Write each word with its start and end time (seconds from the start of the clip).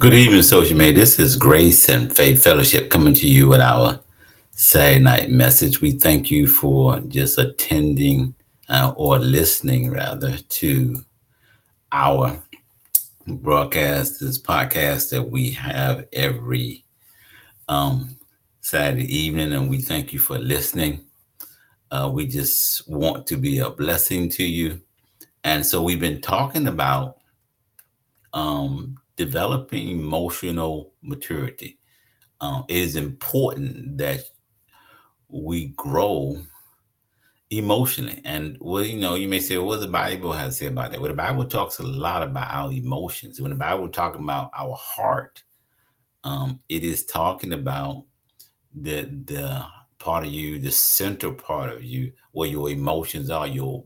Good 0.00 0.12
evening, 0.12 0.42
social 0.42 0.76
media. 0.76 0.92
This 0.92 1.20
is 1.20 1.36
Grace 1.36 1.88
and 1.88 2.14
Faith 2.14 2.42
Fellowship 2.42 2.90
coming 2.90 3.14
to 3.14 3.28
you 3.28 3.46
with 3.46 3.60
our 3.60 4.00
Saturday 4.50 4.98
night 4.98 5.30
message. 5.30 5.80
We 5.80 5.92
thank 5.92 6.32
you 6.32 6.48
for 6.48 6.98
just 6.98 7.38
attending 7.38 8.34
uh, 8.68 8.92
or 8.96 9.20
listening, 9.20 9.92
rather, 9.92 10.36
to 10.36 10.96
our 11.92 12.42
broadcast, 13.28 14.18
this 14.18 14.36
podcast 14.36 15.10
that 15.10 15.22
we 15.22 15.50
have 15.52 16.08
every 16.12 16.84
um, 17.68 18.16
Saturday 18.62 19.06
evening, 19.16 19.52
and 19.52 19.70
we 19.70 19.78
thank 19.78 20.12
you 20.12 20.18
for 20.18 20.38
listening. 20.38 21.04
Uh, 21.92 22.10
we 22.12 22.26
just 22.26 22.88
want 22.88 23.28
to 23.28 23.36
be 23.36 23.60
a 23.60 23.70
blessing 23.70 24.28
to 24.30 24.42
you. 24.42 24.80
And 25.44 25.64
so 25.64 25.80
we've 25.80 26.00
been 26.00 26.20
talking 26.20 26.66
about 26.66 27.18
um, 28.32 28.98
developing 29.16 29.88
emotional 29.88 30.92
maturity. 31.02 31.78
Um, 32.40 32.64
it 32.68 32.76
is 32.76 32.96
important 32.96 33.96
that 33.98 34.20
we 35.28 35.68
grow 35.68 36.36
emotionally. 37.50 38.20
And 38.24 38.56
well, 38.60 38.84
you 38.84 38.98
know, 38.98 39.14
you 39.14 39.28
may 39.28 39.40
say, 39.40 39.56
well, 39.56 39.66
what 39.66 39.80
the 39.80 39.88
Bible 39.88 40.32
has 40.32 40.54
to 40.54 40.64
say 40.64 40.66
about 40.66 40.90
that? 40.90 41.00
Well, 41.00 41.10
the 41.10 41.16
Bible 41.16 41.44
talks 41.44 41.78
a 41.78 41.82
lot 41.82 42.22
about 42.22 42.52
our 42.52 42.72
emotions. 42.72 43.40
When 43.40 43.50
the 43.50 43.56
Bible 43.56 43.88
talking 43.88 44.22
about 44.22 44.50
our 44.56 44.76
heart, 44.76 45.42
um, 46.24 46.60
it 46.68 46.84
is 46.84 47.04
talking 47.06 47.52
about 47.52 48.04
the 48.74 49.02
the 49.24 49.64
part 49.98 50.24
of 50.24 50.32
you, 50.32 50.58
the 50.58 50.70
central 50.70 51.32
part 51.32 51.70
of 51.70 51.84
you, 51.84 52.12
where 52.32 52.48
your 52.48 52.70
emotions 52.70 53.30
are, 53.30 53.46
your 53.46 53.82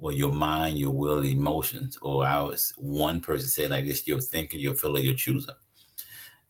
well, 0.00 0.14
your 0.14 0.32
mind, 0.32 0.78
your 0.78 0.90
will, 0.92 1.24
emotions, 1.24 1.98
or 2.00 2.26
I 2.26 2.40
was 2.40 2.72
one 2.76 3.20
person 3.20 3.48
said 3.48 3.70
like 3.70 3.84
this, 3.84 4.06
your 4.06 4.20
thinking, 4.20 4.60
your 4.60 4.74
feeling, 4.74 5.04
your 5.04 5.14
choosing. 5.14 5.54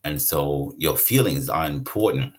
And 0.05 0.21
so 0.23 0.73
your 0.79 0.97
feelings 0.97 1.49
are 1.49 1.67
important. 1.67 2.33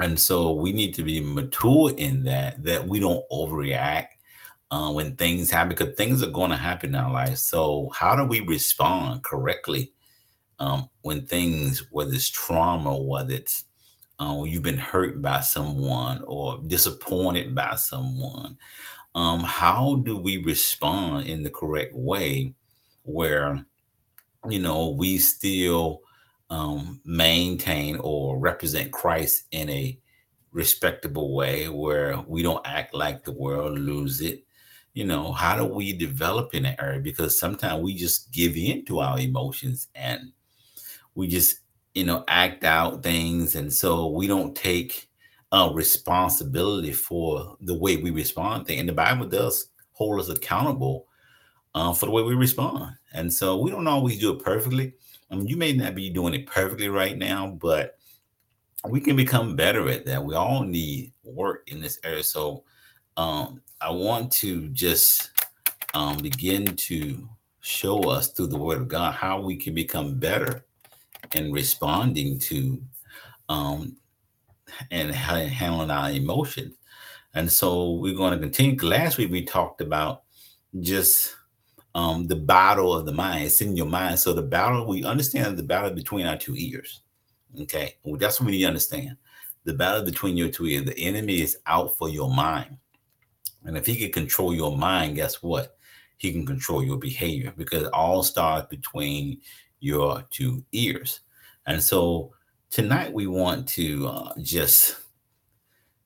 And 0.00 0.18
so 0.18 0.52
we 0.52 0.72
need 0.72 0.94
to 0.94 1.02
be 1.02 1.20
mature 1.20 1.92
in 1.96 2.22
that, 2.24 2.62
that 2.62 2.86
we 2.86 3.00
don't 3.00 3.24
overreact 3.30 4.08
uh, 4.70 4.92
when 4.92 5.16
things 5.16 5.50
happen, 5.50 5.70
because 5.70 5.96
things 5.96 6.22
are 6.22 6.30
going 6.30 6.50
to 6.50 6.56
happen 6.56 6.90
in 6.90 7.00
our 7.00 7.12
life. 7.12 7.38
So 7.38 7.90
how 7.94 8.14
do 8.14 8.24
we 8.24 8.40
respond 8.40 9.24
correctly 9.24 9.92
um, 10.60 10.88
when 11.02 11.26
things, 11.26 11.84
whether 11.90 12.12
it's 12.12 12.30
trauma, 12.30 12.96
whether 12.96 13.34
it's 13.34 13.64
uh, 14.20 14.42
you've 14.44 14.62
been 14.62 14.78
hurt 14.78 15.22
by 15.22 15.40
someone 15.40 16.22
or 16.26 16.60
disappointed 16.66 17.54
by 17.54 17.74
someone, 17.76 18.56
um, 19.18 19.40
how 19.40 19.96
do 20.04 20.16
we 20.16 20.36
respond 20.36 21.26
in 21.26 21.42
the 21.42 21.50
correct 21.50 21.92
way 21.92 22.54
where 23.02 23.66
you 24.48 24.60
know 24.60 24.90
we 24.90 25.18
still 25.18 26.02
um, 26.50 27.00
maintain 27.04 27.96
or 27.96 28.38
represent 28.38 28.92
christ 28.92 29.46
in 29.50 29.68
a 29.70 29.98
respectable 30.52 31.34
way 31.34 31.68
where 31.68 32.20
we 32.28 32.44
don't 32.44 32.64
act 32.64 32.94
like 32.94 33.24
the 33.24 33.32
world 33.32 33.76
lose 33.76 34.20
it? 34.20 34.44
You 34.94 35.04
know 35.04 35.32
how 35.32 35.56
do 35.56 35.64
we 35.64 35.92
develop 35.92 36.54
in 36.54 36.62
that 36.62 36.80
area? 36.80 37.00
Because 37.00 37.36
sometimes 37.36 37.82
we 37.82 37.94
just 37.94 38.30
give 38.30 38.56
in 38.56 38.84
to 38.84 39.00
our 39.00 39.18
emotions 39.18 39.88
and 39.96 40.32
we 41.16 41.26
just 41.26 41.58
you 41.92 42.04
know 42.04 42.22
act 42.28 42.62
out 42.62 43.02
things. 43.02 43.56
And 43.56 43.72
so 43.72 44.10
we 44.10 44.28
don't 44.28 44.54
take 44.54 45.07
uh, 45.52 45.70
responsibility 45.72 46.92
for 46.92 47.56
the 47.60 47.74
way 47.74 47.96
we 47.96 48.10
respond 48.10 48.68
And 48.70 48.88
the 48.88 48.92
Bible 48.92 49.26
does 49.26 49.70
hold 49.92 50.20
us 50.20 50.28
accountable 50.28 51.06
uh, 51.74 51.92
for 51.92 52.06
the 52.06 52.12
way 52.12 52.22
we 52.22 52.34
respond. 52.34 52.94
And 53.12 53.32
so 53.32 53.56
we 53.56 53.70
don't 53.70 53.86
always 53.86 54.18
do 54.18 54.32
it 54.32 54.44
perfectly. 54.44 54.92
I 55.30 55.36
mean, 55.36 55.46
you 55.46 55.56
may 55.56 55.72
not 55.72 55.94
be 55.94 56.10
doing 56.10 56.34
it 56.34 56.46
perfectly 56.46 56.88
right 56.88 57.16
now, 57.16 57.46
but 57.46 57.98
we 58.88 59.00
can 59.00 59.16
become 59.16 59.56
better 59.56 59.88
at 59.88 60.06
that. 60.06 60.24
We 60.24 60.34
all 60.34 60.62
need 60.62 61.12
work 61.24 61.64
in 61.68 61.80
this 61.80 61.98
area. 62.04 62.22
So 62.22 62.64
um, 63.16 63.60
I 63.80 63.90
want 63.90 64.30
to 64.32 64.68
just 64.68 65.30
um, 65.94 66.18
begin 66.18 66.64
to 66.76 67.28
show 67.60 68.08
us 68.08 68.32
through 68.32 68.46
the 68.48 68.58
Word 68.58 68.78
of 68.80 68.88
God 68.88 69.14
how 69.14 69.40
we 69.40 69.56
can 69.56 69.74
become 69.74 70.18
better 70.18 70.64
in 71.34 71.52
responding 71.52 72.38
to 72.38 72.82
um, 73.48 73.96
and 74.90 75.10
handling 75.10 75.90
our 75.90 76.10
emotions. 76.10 76.74
And 77.34 77.50
so 77.50 77.92
we're 77.92 78.16
going 78.16 78.32
to 78.32 78.38
continue. 78.38 78.80
Last 78.80 79.18
week 79.18 79.30
we 79.30 79.44
talked 79.44 79.80
about 79.80 80.22
just 80.80 81.34
um, 81.94 82.26
the 82.26 82.36
battle 82.36 82.94
of 82.94 83.06
the 83.06 83.12
mind. 83.12 83.44
It's 83.44 83.60
in 83.60 83.76
your 83.76 83.86
mind. 83.86 84.18
So 84.18 84.32
the 84.32 84.42
battle, 84.42 84.86
we 84.86 85.04
understand 85.04 85.56
the 85.56 85.62
battle 85.62 85.90
between 85.90 86.26
our 86.26 86.36
two 86.36 86.54
ears. 86.56 87.02
Okay. 87.60 87.96
Well, 88.02 88.18
that's 88.18 88.40
what 88.40 88.46
we 88.46 88.52
need 88.52 88.62
to 88.62 88.68
understand. 88.68 89.16
The 89.64 89.74
battle 89.74 90.04
between 90.04 90.36
your 90.36 90.48
two 90.48 90.66
ears. 90.66 90.84
The 90.84 90.98
enemy 90.98 91.42
is 91.42 91.58
out 91.66 91.96
for 91.98 92.08
your 92.08 92.30
mind. 92.30 92.76
And 93.64 93.76
if 93.76 93.86
he 93.86 93.96
can 93.96 94.12
control 94.12 94.54
your 94.54 94.76
mind, 94.76 95.16
guess 95.16 95.42
what? 95.42 95.76
He 96.16 96.32
can 96.32 96.46
control 96.46 96.82
your 96.82 96.98
behavior 96.98 97.52
because 97.56 97.86
all 97.88 98.22
starts 98.22 98.68
between 98.68 99.40
your 99.80 100.24
two 100.30 100.64
ears. 100.72 101.20
And 101.66 101.82
so 101.82 102.32
tonight 102.70 103.12
we 103.12 103.26
want 103.26 103.68
to 103.68 104.06
uh, 104.06 104.32
just 104.40 104.96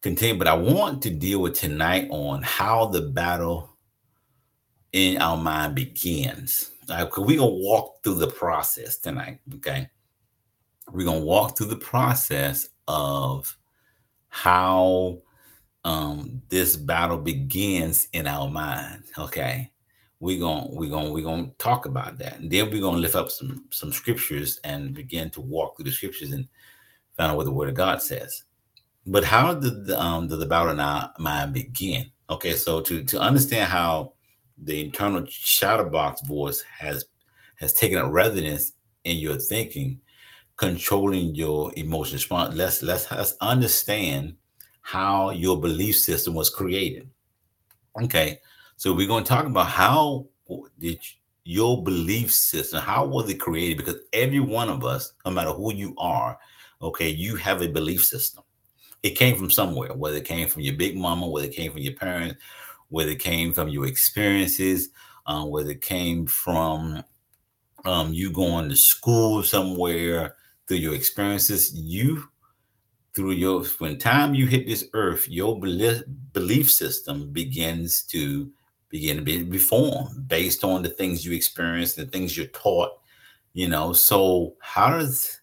continue, 0.00 0.38
but 0.38 0.48
I 0.48 0.54
want 0.54 1.02
to 1.02 1.10
deal 1.10 1.40
with 1.40 1.54
tonight 1.54 2.08
on 2.10 2.42
how 2.42 2.86
the 2.86 3.02
battle 3.02 3.76
in 4.92 5.20
our 5.20 5.36
mind 5.36 5.74
begins. 5.74 6.70
Right? 6.88 7.08
We're 7.16 7.38
gonna 7.38 7.46
walk 7.46 8.02
through 8.02 8.16
the 8.16 8.28
process 8.30 8.98
tonight. 8.98 9.40
Okay, 9.56 9.88
we're 10.90 11.04
gonna 11.06 11.24
walk 11.24 11.56
through 11.56 11.68
the 11.68 11.76
process 11.76 12.68
of 12.88 13.56
how 14.28 15.22
um, 15.84 16.42
this 16.48 16.76
battle 16.76 17.18
begins 17.18 18.08
in 18.12 18.26
our 18.26 18.48
mind. 18.48 19.04
Okay, 19.18 19.72
we're 20.22 20.38
gonna 20.38 20.69
we're 20.69 20.88
gonna 20.88 21.10
we're 21.10 21.25
gonna 21.25 21.50
talk 21.59 21.84
about 21.84 22.16
that. 22.19 22.38
And 22.38 22.49
then 22.49 22.71
we're 22.71 22.81
gonna 22.81 22.99
lift 22.99 23.16
up 23.16 23.28
some 23.28 23.65
some 23.71 23.93
scriptures 23.93 24.60
and 24.62 24.94
begin 24.94 25.31
to 25.31 25.41
walk 25.41 25.77
through 25.77 25.87
the 25.87 25.91
scriptures 25.91 26.31
and 26.31 26.47
find 27.16 27.33
out 27.33 27.37
what 27.37 27.44
the 27.44 27.50
word 27.50 27.69
of 27.69 27.75
god 27.75 28.00
says. 28.00 28.44
But 29.05 29.25
how 29.25 29.53
did 29.53 29.87
the, 29.87 30.00
um 30.00 30.28
did 30.28 30.38
the 30.38 30.47
battle 30.47 30.81
our 30.81 31.12
mind 31.19 31.55
begin? 31.55 32.09
Okay 32.31 32.53
so 32.53 32.81
to 32.83 33.03
to 33.03 33.21
understand 33.21 33.69
how 33.69 34.12
the 34.59 34.84
internal 34.84 35.27
shadow 35.27 35.91
box 35.91 36.21
voice 36.22 36.62
has 36.62 37.06
has 37.56 37.72
taken 37.72 37.99
up 37.99 38.12
residence 38.12 38.75
in 39.03 39.16
your 39.16 39.41
thinking 39.41 40.00
controlling 40.54 41.34
your 41.34 41.72
emotion 41.77 42.15
response 42.15 42.54
let's 42.54 42.81
let's, 42.81 43.10
let's 43.10 43.34
understand 43.41 44.37
how 44.83 45.31
your 45.31 45.60
belief 45.60 45.99
system 45.99 46.33
was 46.33 46.49
created. 46.49 47.10
Okay 48.00 48.39
so 48.82 48.93
we're 48.93 49.06
going 49.06 49.22
to 49.22 49.28
talk 49.28 49.47
about 49.47 49.69
how 49.69 50.26
did 50.81 50.98
your 51.44 51.84
belief 51.84 52.32
system, 52.32 52.82
how 52.82 53.06
was 53.06 53.31
it 53.31 53.38
created? 53.38 53.76
Because 53.76 54.00
every 54.12 54.41
one 54.41 54.69
of 54.69 54.84
us, 54.84 55.12
no 55.25 55.31
matter 55.31 55.53
who 55.53 55.72
you 55.72 55.94
are, 55.98 56.37
okay, 56.82 57.09
you 57.09 57.37
have 57.37 57.62
a 57.62 57.69
belief 57.69 58.04
system. 58.04 58.42
It 59.04 59.10
came 59.10 59.38
from 59.38 59.53
somewhere, 59.53 59.94
whether 59.94 60.16
it 60.16 60.25
came 60.25 60.48
from 60.48 60.62
your 60.62 60.75
big 60.75 60.97
mama, 60.97 61.28
whether 61.28 61.47
it 61.47 61.54
came 61.54 61.71
from 61.71 61.82
your 61.82 61.94
parents, 61.94 62.42
whether 62.88 63.12
it 63.12 63.21
came 63.21 63.53
from 63.53 63.69
your 63.69 63.87
experiences, 63.87 64.88
uh, 65.26 65.44
whether 65.44 65.71
it 65.71 65.81
came 65.81 66.26
from 66.26 67.04
um, 67.84 68.12
you 68.12 68.32
going 68.32 68.69
to 68.69 68.75
school 68.75 69.44
somewhere 69.44 70.34
through 70.66 70.78
your 70.78 70.97
experiences, 70.97 71.72
you 71.72 72.25
through 73.15 73.31
your 73.31 73.62
when 73.78 73.97
time 73.97 74.34
you 74.34 74.48
hit 74.48 74.66
this 74.66 74.88
earth, 74.92 75.28
your 75.28 75.60
belief, 75.60 76.03
belief 76.32 76.69
system 76.69 77.31
begins 77.31 78.03
to 78.03 78.50
begin 78.92 79.16
to 79.16 79.22
be 79.22 79.42
reformed 79.42 80.28
based 80.28 80.62
on 80.62 80.82
the 80.82 80.88
things 80.91 81.25
you 81.25 81.32
experienced, 81.32 81.97
the 81.97 82.04
things 82.04 82.36
you're 82.36 82.47
taught. 82.48 82.91
You 83.54 83.69
know, 83.69 83.92
so 83.92 84.54
how 84.60 84.91
does 84.91 85.41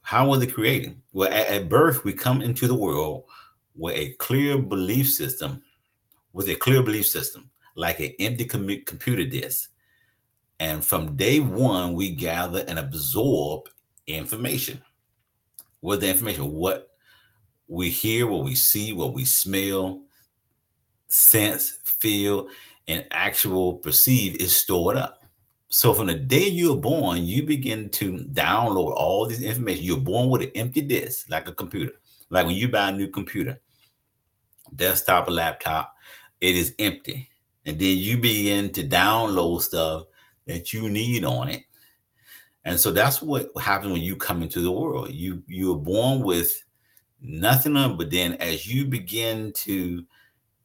how 0.00 0.28
was 0.28 0.42
it 0.42 0.54
created? 0.54 0.98
Well, 1.12 1.28
at, 1.28 1.48
at 1.48 1.68
birth, 1.68 2.04
we 2.04 2.12
come 2.14 2.40
into 2.40 2.66
the 2.66 2.74
world 2.74 3.24
with 3.76 3.94
a 3.96 4.14
clear 4.14 4.58
belief 4.58 5.10
system, 5.10 5.62
with 6.32 6.48
a 6.48 6.54
clear 6.54 6.82
belief 6.82 7.06
system, 7.06 7.50
like 7.74 8.00
an 8.00 8.12
empty 8.18 8.44
com- 8.46 8.82
computer 8.86 9.26
disk. 9.26 9.70
And 10.60 10.84
from 10.84 11.16
day 11.16 11.40
one, 11.40 11.94
we 11.94 12.10
gather 12.10 12.64
and 12.66 12.78
absorb 12.78 13.68
information. 14.06 14.82
What 15.80 16.00
the 16.00 16.08
information? 16.08 16.50
What 16.50 16.88
we 17.68 17.90
hear, 17.90 18.26
what 18.26 18.44
we 18.44 18.54
see, 18.54 18.92
what 18.92 19.14
we 19.14 19.24
smell, 19.24 20.02
sense, 21.08 21.78
feel, 21.84 22.48
and 22.86 23.04
actual 23.10 23.74
perceive 23.74 24.36
is 24.36 24.56
stored 24.56 24.96
up. 24.96 25.22
So 25.68 25.92
from 25.92 26.06
the 26.06 26.14
day 26.14 26.48
you're 26.48 26.76
born, 26.76 27.26
you 27.26 27.42
begin 27.42 27.90
to 27.90 28.18
download 28.32 28.94
all 28.94 29.26
this 29.26 29.42
information. 29.42 29.84
You're 29.84 29.98
born 29.98 30.30
with 30.30 30.42
an 30.42 30.52
empty 30.54 30.80
disk, 30.80 31.28
like 31.28 31.46
a 31.48 31.52
computer. 31.52 31.92
Like 32.30 32.46
when 32.46 32.54
you 32.54 32.68
buy 32.68 32.88
a 32.88 32.92
new 32.92 33.08
computer, 33.08 33.60
desktop 34.74 35.28
or 35.28 35.32
laptop, 35.32 35.94
it 36.40 36.56
is 36.56 36.74
empty. 36.78 37.28
And 37.66 37.78
then 37.78 37.98
you 37.98 38.16
begin 38.16 38.70
to 38.72 38.86
download 38.86 39.60
stuff 39.60 40.04
that 40.46 40.72
you 40.72 40.88
need 40.88 41.24
on 41.24 41.48
it. 41.48 41.64
And 42.64 42.78
so 42.78 42.90
that's 42.90 43.20
what 43.20 43.50
happens 43.60 43.92
when 43.92 44.02
you 44.02 44.16
come 44.16 44.42
into 44.42 44.60
the 44.60 44.72
world. 44.72 45.10
You 45.10 45.42
you 45.46 45.72
are 45.72 45.78
born 45.78 46.22
with 46.22 46.64
nothing 47.20 47.76
on, 47.76 47.96
but 47.96 48.10
then 48.10 48.34
as 48.34 48.66
you 48.66 48.86
begin 48.86 49.52
to 49.52 50.04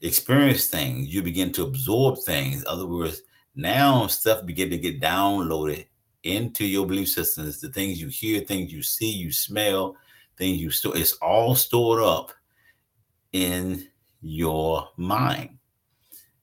experience 0.03 0.67
things, 0.67 1.13
you 1.13 1.23
begin 1.23 1.51
to 1.53 1.63
absorb 1.63 2.19
things. 2.19 2.61
In 2.61 2.67
other 2.67 2.85
words, 2.85 3.21
now 3.55 4.05
stuff 4.07 4.45
begin 4.45 4.69
to 4.69 4.77
get 4.77 5.01
downloaded 5.01 5.87
into 6.23 6.65
your 6.65 6.85
belief 6.85 7.09
systems. 7.09 7.59
The 7.59 7.69
things 7.69 7.99
you 7.99 8.07
hear, 8.07 8.41
things 8.41 8.71
you 8.71 8.83
see, 8.83 9.09
you 9.09 9.31
smell, 9.31 9.95
things 10.37 10.59
you 10.59 10.69
store. 10.71 10.97
It's 10.97 11.13
all 11.13 11.55
stored 11.55 12.03
up 12.03 12.31
in 13.31 13.87
your 14.21 14.89
mind. 14.97 15.57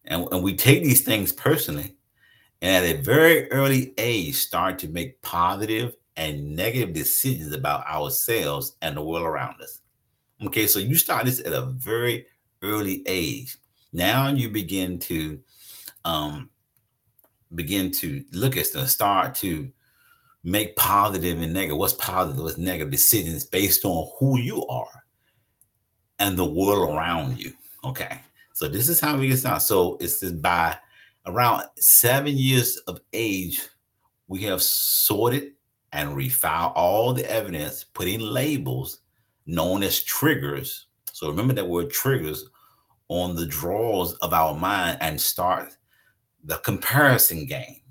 And, 0.07 0.27
and 0.33 0.43
we 0.43 0.57
take 0.57 0.83
these 0.83 1.03
things 1.03 1.33
personally 1.33 1.97
and 2.63 2.85
at 2.85 2.97
a 2.97 3.03
very 3.03 3.51
early 3.53 3.95
age 3.99 4.35
start 4.35 4.79
to 4.81 4.89
make 4.89 5.21
positive 5.23 5.95
and 6.17 6.57
negative 6.57 6.93
decisions 6.93 7.55
about 7.55 7.87
ourselves 7.87 8.77
and 8.83 8.97
the 8.97 9.03
world 9.03 9.25
around 9.25 9.61
us. 9.63 9.81
Okay, 10.45 10.67
so 10.67 10.79
you 10.79 10.95
start 10.95 11.27
this 11.27 11.41
at 11.41 11.53
a 11.53 11.67
very 11.67 12.27
early 12.63 13.03
age. 13.07 13.57
Now 13.93 14.29
you 14.29 14.49
begin 14.49 14.99
to 15.01 15.41
um, 16.05 16.51
begin 17.55 17.91
to 17.93 18.25
look 18.33 18.57
at 18.57 18.67
stuff, 18.67 18.89
start 18.89 19.35
to 19.37 19.71
make 20.45 20.77
positive 20.77 21.41
and 21.41 21.53
negative. 21.53 21.77
What's 21.77 21.95
positive, 21.95 22.43
what's 22.43 22.59
negative 22.59 22.91
decisions 22.91 23.45
based 23.45 23.85
on 23.85 24.11
who 24.19 24.39
you 24.39 24.65
are 24.67 25.05
and 26.19 26.37
the 26.37 26.45
world 26.45 26.95
around 26.95 27.39
you. 27.39 27.53
Okay. 27.85 28.21
So 28.53 28.69
this 28.69 28.89
is 28.89 29.01
how 29.01 29.17
we 29.17 29.29
get 29.29 29.39
started. 29.39 29.65
So 29.65 29.97
it's 30.01 30.23
by 30.33 30.77
around 31.27 31.65
seven 31.79 32.37
years 32.37 32.77
of 32.87 33.01
age, 33.13 33.61
we 34.29 34.43
have 34.43 34.63
sorted 34.63 35.53
and 35.93 36.11
refiled 36.11 36.73
all 36.77 37.13
the 37.13 37.29
evidence, 37.31 37.85
putting 37.85 38.21
labels 38.21 39.01
known 39.47 39.83
as 39.83 40.03
triggers. 40.03 40.87
So 41.21 41.29
remember 41.29 41.53
that 41.53 41.69
word 41.69 41.91
triggers 41.91 42.47
on 43.09 43.37
the 43.37 43.45
draws 43.45 44.15
of 44.15 44.33
our 44.33 44.55
mind 44.55 44.97
and 45.03 45.21
start 45.21 45.77
the 46.45 46.57
comparison 46.57 47.45
game, 47.45 47.83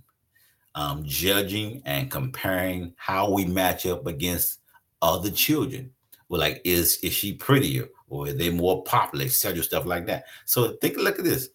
um, 0.74 1.04
judging 1.06 1.84
and 1.86 2.10
comparing 2.10 2.92
how 2.98 3.30
we 3.30 3.46
match 3.46 3.86
up 3.86 4.08
against 4.08 4.62
other 5.04 5.30
children. 5.30 5.92
Well, 6.28 6.42
like, 6.42 6.60
is 6.64 6.98
is 7.04 7.14
she 7.14 7.36
prettier 7.36 7.88
or 8.08 8.30
are 8.30 8.34
they 8.34 8.50
more 8.50 8.84
popular, 8.84 9.26
etc. 9.26 9.62
Stuff 9.62 9.86
like 9.86 10.08
that. 10.08 10.24
So 10.46 10.72
think, 10.82 10.98
look 10.98 11.20
at 11.20 11.26
this. 11.26 11.50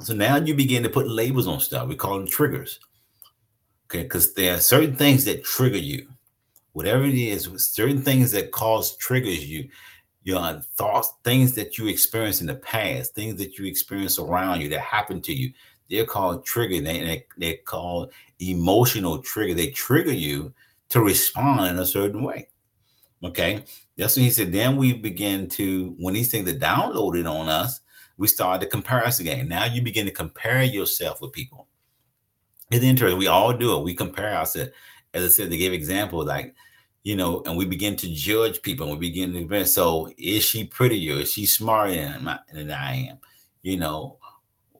So 0.00 0.14
now 0.14 0.36
you 0.36 0.54
begin 0.54 0.82
to 0.84 0.88
put 0.88 1.10
labels 1.10 1.46
on 1.46 1.60
stuff. 1.60 1.88
We 1.88 1.96
call 1.96 2.16
them 2.16 2.26
triggers. 2.26 2.80
Okay, 3.90 4.04
because 4.04 4.32
there 4.32 4.54
are 4.54 4.60
certain 4.60 4.96
things 4.96 5.26
that 5.26 5.44
trigger 5.44 5.76
you. 5.76 6.08
Whatever 6.72 7.04
it 7.04 7.14
is, 7.14 7.50
certain 7.58 8.00
things 8.00 8.30
that 8.32 8.50
cause 8.50 8.96
triggers 8.96 9.46
you 9.46 9.68
your 10.26 10.60
thoughts, 10.74 11.14
things 11.22 11.54
that 11.54 11.78
you 11.78 11.86
experienced 11.86 12.40
in 12.40 12.48
the 12.48 12.56
past, 12.56 13.14
things 13.14 13.38
that 13.38 13.58
you 13.58 13.64
experience 13.64 14.18
around 14.18 14.60
you 14.60 14.68
that 14.68 14.80
happened 14.80 15.22
to 15.22 15.32
you. 15.32 15.52
They're 15.88 16.04
called 16.04 16.44
trigger. 16.44 16.80
They, 16.80 17.00
they, 17.00 17.26
they're 17.38 17.58
called 17.64 18.12
emotional 18.40 19.18
trigger. 19.18 19.54
They 19.54 19.68
trigger 19.68 20.12
you 20.12 20.52
to 20.88 21.00
respond 21.00 21.68
in 21.68 21.78
a 21.78 21.86
certain 21.86 22.24
way. 22.24 22.48
Okay. 23.22 23.62
That's 23.96 24.16
when 24.16 24.24
he 24.24 24.32
said, 24.32 24.52
then 24.52 24.76
we 24.76 24.94
begin 24.94 25.48
to, 25.50 25.94
when 26.00 26.14
these 26.14 26.30
things 26.30 26.50
are 26.50 26.58
downloaded 26.58 27.30
on 27.30 27.48
us, 27.48 27.80
we 28.18 28.26
start 28.26 28.60
the 28.60 28.66
comparison 28.66 29.26
game. 29.26 29.46
Now 29.46 29.66
you 29.66 29.80
begin 29.80 30.06
to 30.06 30.12
compare 30.12 30.64
yourself 30.64 31.20
with 31.20 31.32
people. 31.32 31.68
It's 32.72 32.84
interesting. 32.84 33.16
We 33.16 33.28
all 33.28 33.52
do 33.52 33.78
it. 33.78 33.84
We 33.84 33.94
compare 33.94 34.34
ourselves. 34.34 34.72
As 35.14 35.24
I 35.24 35.28
said, 35.28 35.50
to 35.50 35.56
give 35.56 35.72
example, 35.72 36.24
like 36.24 36.52
you 37.06 37.14
know, 37.14 37.40
and 37.46 37.56
we 37.56 37.64
begin 37.64 37.94
to 37.94 38.12
judge 38.12 38.60
people 38.62 38.88
and 38.88 38.98
we 38.98 39.08
begin 39.08 39.32
to 39.32 39.64
so 39.64 40.10
is 40.18 40.42
she 40.42 40.64
prettier? 40.64 41.20
Is 41.20 41.32
she 41.32 41.46
smarter 41.46 41.94
than 41.94 42.28
than 42.52 42.72
I 42.72 43.10
am? 43.10 43.18
You 43.62 43.76
know, 43.76 44.18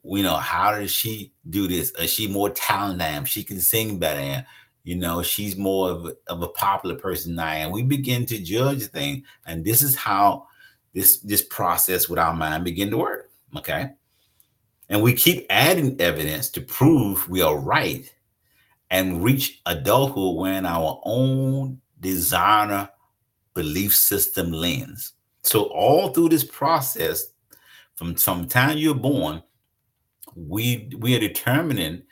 we 0.02 0.23
know 0.23 0.34
how 0.34 0.76
does 0.76 0.90
she 0.90 1.32
do 1.50 1.69
this? 1.69 1.93
Is 1.93 2.12
she 2.12 2.26
more 2.26 2.50
talented 2.50 2.99
than 2.99 3.14
I 3.14 3.17
am? 3.17 3.26
She 3.26 3.44
can 3.44 3.61
sing 3.61 4.00
better 4.00 4.20
than 4.20 4.44
you 4.82 4.96
know, 4.96 5.23
she's 5.23 5.56
more 5.56 5.90
of 5.90 6.17
of 6.26 6.43
a 6.43 6.49
popular 6.49 6.96
person 6.96 7.37
than 7.37 7.46
I 7.46 7.56
am. 7.58 7.70
We 7.70 7.84
begin 7.84 8.26
to 8.26 8.43
judge 8.43 8.82
things, 8.87 9.25
and 9.46 9.64
this 9.64 9.81
is 9.81 9.94
how 9.94 10.49
this 10.94 11.19
this 11.20 11.43
process 11.43 12.08
with 12.08 12.19
our 12.19 12.34
mind 12.34 12.64
begin 12.64 12.90
to 12.90 12.99
work. 12.99 13.31
Okay. 13.56 13.90
And 14.88 15.00
we 15.00 15.12
keep 15.12 15.46
adding 15.49 16.00
evidence 16.00 16.50
to 16.50 16.61
prove 16.61 17.28
we 17.28 17.40
are 17.43 17.56
right 17.56 18.12
and 18.90 19.23
reach 19.23 19.61
adulthood 19.64 20.37
when 20.37 20.67
our 20.67 21.00
own 21.05 21.81
designer 22.06 22.88
belief 23.54 23.94
system 23.94 24.52
lens. 24.52 25.14
So 25.42 25.64
all 25.64 26.10
through 26.10 26.28
this 26.28 26.44
process, 26.44 27.32
from 27.96 28.14
from 28.14 28.46
time 28.46 28.78
you're 28.78 28.94
born, 28.94 29.42
we 30.34 30.90
we 30.98 31.16
are 31.16 31.20
determining 31.20 32.02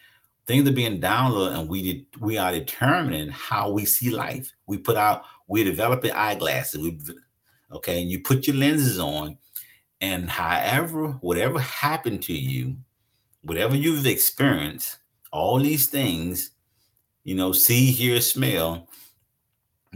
things 0.46 0.68
are 0.68 0.72
being 0.72 1.00
downloaded, 1.00 1.58
and 1.58 1.68
we 1.68 1.82
did, 1.82 2.06
we 2.20 2.38
are 2.38 2.52
determining 2.52 3.28
how 3.28 3.70
we 3.70 3.84
see 3.84 4.10
life. 4.10 4.52
We 4.66 4.78
put 4.78 4.96
out 4.96 5.24
we're 5.46 5.64
developing 5.64 6.12
eyeglasses. 6.12 6.80
We 6.80 6.98
okay, 7.70 8.02
and 8.02 8.10
you 8.10 8.20
put 8.20 8.46
your 8.46 8.56
lenses 8.56 8.98
on, 8.98 9.36
and 10.00 10.28
however 10.28 11.12
whatever 11.20 11.60
happened 11.60 12.22
to 12.24 12.32
you, 12.32 12.76
whatever 13.42 13.76
you've 13.76 14.06
experienced, 14.06 14.98
all 15.32 15.58
these 15.58 15.86
things, 15.86 16.50
you 17.24 17.34
know, 17.34 17.52
see, 17.52 17.90
hear, 17.90 18.20
smell, 18.20 18.88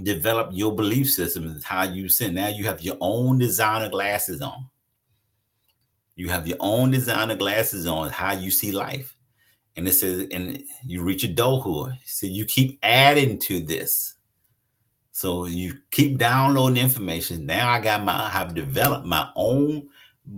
develop 0.02 0.50
your 0.52 0.74
belief 0.74 1.10
system 1.10 1.46
is 1.46 1.64
how 1.64 1.84
you 1.84 2.08
sin. 2.08 2.34
Now 2.34 2.48
you 2.48 2.64
have 2.64 2.80
your 2.80 2.96
own 3.00 3.38
designer 3.38 3.88
glasses 3.88 4.40
on. 4.40 4.66
You 6.16 6.28
have 6.28 6.46
your 6.46 6.58
own 6.60 6.90
designer 6.90 7.36
glasses 7.36 7.86
on 7.86 8.10
how 8.10 8.32
you 8.32 8.50
see 8.50 8.72
life. 8.72 9.16
And 9.76 9.86
it 9.86 9.92
says, 9.92 10.26
and 10.32 10.62
you 10.84 11.02
reach 11.02 11.22
adulthood. 11.22 11.96
So 12.04 12.26
you 12.26 12.44
keep 12.44 12.78
adding 12.82 13.38
to 13.40 13.60
this. 13.60 14.14
So 15.12 15.46
you 15.46 15.74
keep 15.90 16.18
downloading 16.18 16.82
information. 16.82 17.46
Now 17.46 17.70
I 17.70 17.80
got 17.80 18.04
my, 18.04 18.26
I 18.26 18.28
have 18.28 18.54
developed 18.54 19.06
my 19.06 19.30
own 19.36 19.88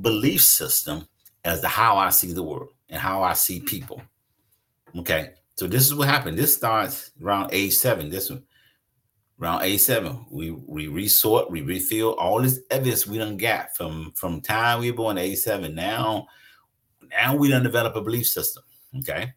belief 0.00 0.42
system 0.42 1.08
as 1.44 1.60
to 1.62 1.68
how 1.68 1.96
I 1.96 2.10
see 2.10 2.32
the 2.32 2.42
world 2.42 2.68
and 2.90 3.00
how 3.00 3.22
I 3.22 3.32
see 3.32 3.60
people. 3.60 4.02
Okay. 4.98 5.30
So 5.56 5.66
this 5.66 5.86
is 5.86 5.94
what 5.94 6.08
happened. 6.08 6.38
This 6.38 6.54
starts 6.54 7.10
around 7.22 7.50
age 7.52 7.74
seven. 7.74 8.08
This 8.08 8.30
one 8.30 8.42
around 9.40 9.62
A7. 9.62 10.26
We 10.30 10.50
we 10.50 10.88
resort, 10.88 11.50
we 11.50 11.62
refill 11.62 12.12
all 12.14 12.42
this 12.42 12.60
evidence 12.70 13.06
we 13.06 13.18
done 13.18 13.36
got 13.36 13.76
from 13.76 14.12
from 14.14 14.40
time 14.40 14.80
we 14.80 14.90
were 14.90 14.96
born 14.96 15.16
A7. 15.16 15.74
Now, 15.74 16.26
now 17.10 17.36
we 17.36 17.48
done 17.48 17.62
develop 17.62 17.96
a 17.96 18.02
belief 18.02 18.26
system. 18.26 18.62
Okay. 18.98 19.32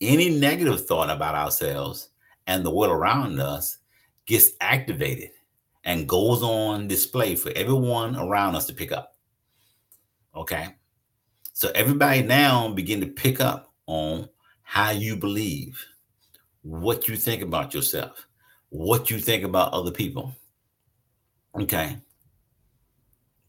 Any 0.00 0.30
negative 0.30 0.86
thought 0.86 1.10
about 1.10 1.34
ourselves 1.34 2.10
and 2.46 2.64
the 2.64 2.70
world 2.70 2.92
around 2.92 3.40
us 3.40 3.78
gets 4.26 4.50
activated 4.60 5.30
and 5.84 6.08
goes 6.08 6.42
on 6.42 6.88
display 6.88 7.34
for 7.34 7.52
everyone 7.54 8.16
around 8.16 8.54
us 8.54 8.66
to 8.66 8.74
pick 8.74 8.92
up. 8.92 9.16
Okay. 10.34 10.74
So 11.52 11.70
everybody 11.74 12.22
now 12.22 12.72
begin 12.72 13.00
to 13.00 13.06
pick 13.06 13.40
up 13.40 13.72
on 13.86 14.28
how 14.62 14.90
you 14.90 15.16
believe, 15.16 15.84
what 16.62 17.08
you 17.08 17.16
think 17.16 17.42
about 17.42 17.74
yourself 17.74 18.26
what 18.72 19.10
you 19.10 19.18
think 19.18 19.44
about 19.44 19.74
other 19.74 19.90
people. 19.90 20.34
Okay. 21.54 21.98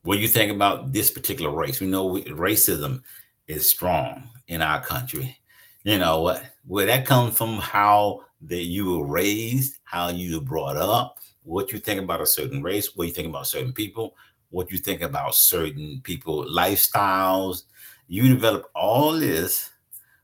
What 0.02 0.20
you 0.20 0.28
think 0.28 0.52
about 0.52 0.92
this 0.92 1.10
particular 1.10 1.50
race? 1.50 1.80
We 1.80 1.88
know 1.88 2.10
racism 2.10 3.02
is 3.48 3.70
strong 3.70 4.30
in 4.50 4.62
our 4.62 4.84
country. 4.84 5.38
You 5.86 5.98
know 5.98 6.22
what? 6.22 6.44
Where 6.68 6.86
that 6.88 7.06
comes 7.06 7.38
from, 7.38 7.58
how 7.60 8.26
that 8.42 8.64
you 8.64 8.98
were 8.98 9.06
raised, 9.06 9.80
how 9.86 10.10
you 10.10 10.36
were 10.36 10.46
brought 10.46 10.76
up, 10.76 11.20
what 11.44 11.72
you 11.72 11.80
think 11.80 12.02
about 12.02 12.20
a 12.20 12.26
certain 12.26 12.62
race, 12.62 12.94
what 12.94 13.08
you 13.08 13.14
think 13.14 13.30
about 13.30 13.48
certain 13.48 13.72
people, 13.72 14.18
what 14.50 14.72
you 14.74 14.78
think 14.78 15.02
about 15.02 15.36
certain 15.36 16.02
people 16.04 16.44
lifestyles. 16.44 17.64
You 18.10 18.28
develop 18.28 18.70
all 18.76 19.14
this 19.14 19.70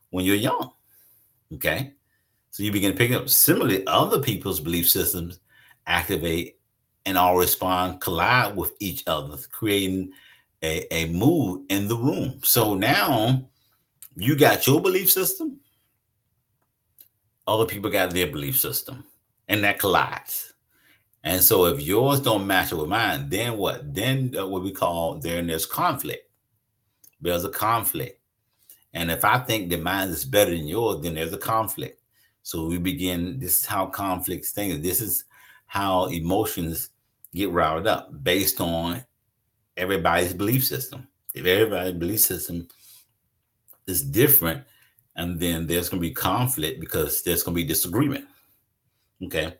when 0.10 0.26
you're 0.26 0.36
young. 0.36 0.72
Okay. 1.54 1.94
So 2.52 2.64
you 2.64 2.72
begin 2.72 2.96
picking 2.96 3.16
up 3.16 3.30
similarly 3.30 3.86
other 3.88 4.20
people's 4.20 4.60
belief 4.60 4.90
systems 4.90 5.40
activate 5.86 6.58
and 7.06 7.18
all 7.18 7.38
respond, 7.38 8.02
collide 8.02 8.56
with 8.56 8.74
each 8.80 9.04
other, 9.08 9.38
creating 9.52 10.12
a, 10.62 10.94
a 10.94 11.06
mood 11.08 11.66
in 11.70 11.88
the 11.88 11.96
room. 11.96 12.40
So 12.44 12.76
now 12.76 13.50
you 14.16 14.36
got 14.36 14.68
your 14.68 14.82
belief 14.82 15.12
system, 15.12 15.60
other 17.48 17.66
people 17.66 17.90
got 17.90 18.12
their 18.12 18.28
belief 18.28 18.60
system, 18.60 19.04
and 19.48 19.64
that 19.64 19.80
collides. 19.80 20.54
And 21.24 21.42
so 21.42 21.66
if 21.66 21.82
yours 21.82 22.20
don't 22.22 22.48
match 22.48 22.72
up 22.72 22.80
with 22.80 22.90
mine, 22.90 23.30
then 23.30 23.58
what? 23.58 23.94
Then 23.94 24.34
uh, 24.38 24.48
what 24.48 24.64
we 24.64 24.72
call 24.72 25.20
then 25.20 25.48
there's 25.48 25.66
conflict. 25.66 26.30
There's 27.22 27.44
a 27.44 27.50
conflict. 27.50 28.22
And 28.94 29.12
if 29.12 29.26
I 29.26 29.40
think 29.40 29.70
that 29.70 29.82
mine 29.82 30.10
is 30.10 30.26
better 30.26 30.52
than 30.52 30.68
yours, 30.68 31.02
then 31.02 31.16
there's 31.16 31.34
a 31.34 31.38
conflict. 31.38 31.99
So 32.50 32.66
we 32.66 32.80
begin, 32.80 33.38
this 33.38 33.60
is 33.60 33.66
how 33.68 33.86
conflicts 33.86 34.50
think. 34.50 34.82
This 34.82 35.02
is 35.02 35.26
how 35.68 36.08
emotions 36.08 36.90
get 37.32 37.52
riled 37.52 37.86
up 37.86 38.24
based 38.24 38.60
on 38.60 39.04
everybody's 39.78 40.34
belief 40.34 40.66
system. 40.66 41.08
If 41.36 41.46
everybody's 41.46 41.94
belief 41.94 42.22
system 42.22 42.68
is 43.86 44.02
different, 44.02 44.64
and 45.16 45.40
then 45.40 45.68
there's 45.68 45.90
going 45.90 46.02
to 46.02 46.08
be 46.08 46.12
conflict 46.12 46.80
because 46.80 47.22
there's 47.22 47.44
going 47.44 47.56
to 47.56 47.62
be 47.62 47.68
disagreement. 47.68 48.26
Okay. 49.24 49.54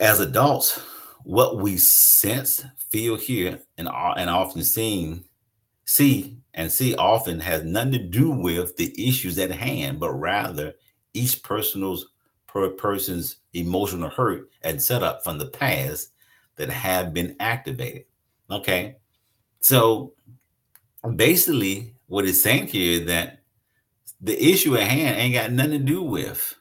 As 0.00 0.18
adults, 0.18 0.80
what 1.22 1.58
we 1.58 1.76
sense, 1.76 2.64
feel, 2.76 3.14
hear, 3.14 3.60
and, 3.78 3.88
and 3.88 4.28
often 4.28 4.64
seen, 4.64 5.22
see 5.84 6.38
and 6.54 6.72
see 6.72 6.96
often 6.96 7.38
has 7.38 7.62
nothing 7.62 7.92
to 7.92 7.98
do 7.98 8.32
with 8.32 8.76
the 8.76 8.92
issues 9.08 9.38
at 9.38 9.52
hand, 9.52 10.00
but 10.00 10.10
rather 10.10 10.74
each 11.12 11.42
person's 11.42 12.06
per 12.46 12.68
person's 12.70 13.36
emotional 13.52 14.10
hurt 14.10 14.50
and 14.62 14.82
setup 14.82 15.22
from 15.22 15.38
the 15.38 15.46
past 15.46 16.12
that 16.56 16.68
have 16.68 17.14
been 17.14 17.36
activated. 17.40 18.04
Okay. 18.50 18.96
So 19.60 20.14
basically, 21.16 21.94
what 22.06 22.26
it's 22.26 22.40
saying 22.40 22.66
here 22.66 23.00
is 23.00 23.06
that 23.06 23.42
the 24.20 24.42
issue 24.42 24.76
at 24.76 24.88
hand 24.88 25.16
ain't 25.16 25.34
got 25.34 25.52
nothing 25.52 25.72
to 25.72 25.78
do 25.78 26.02
with 26.02 26.56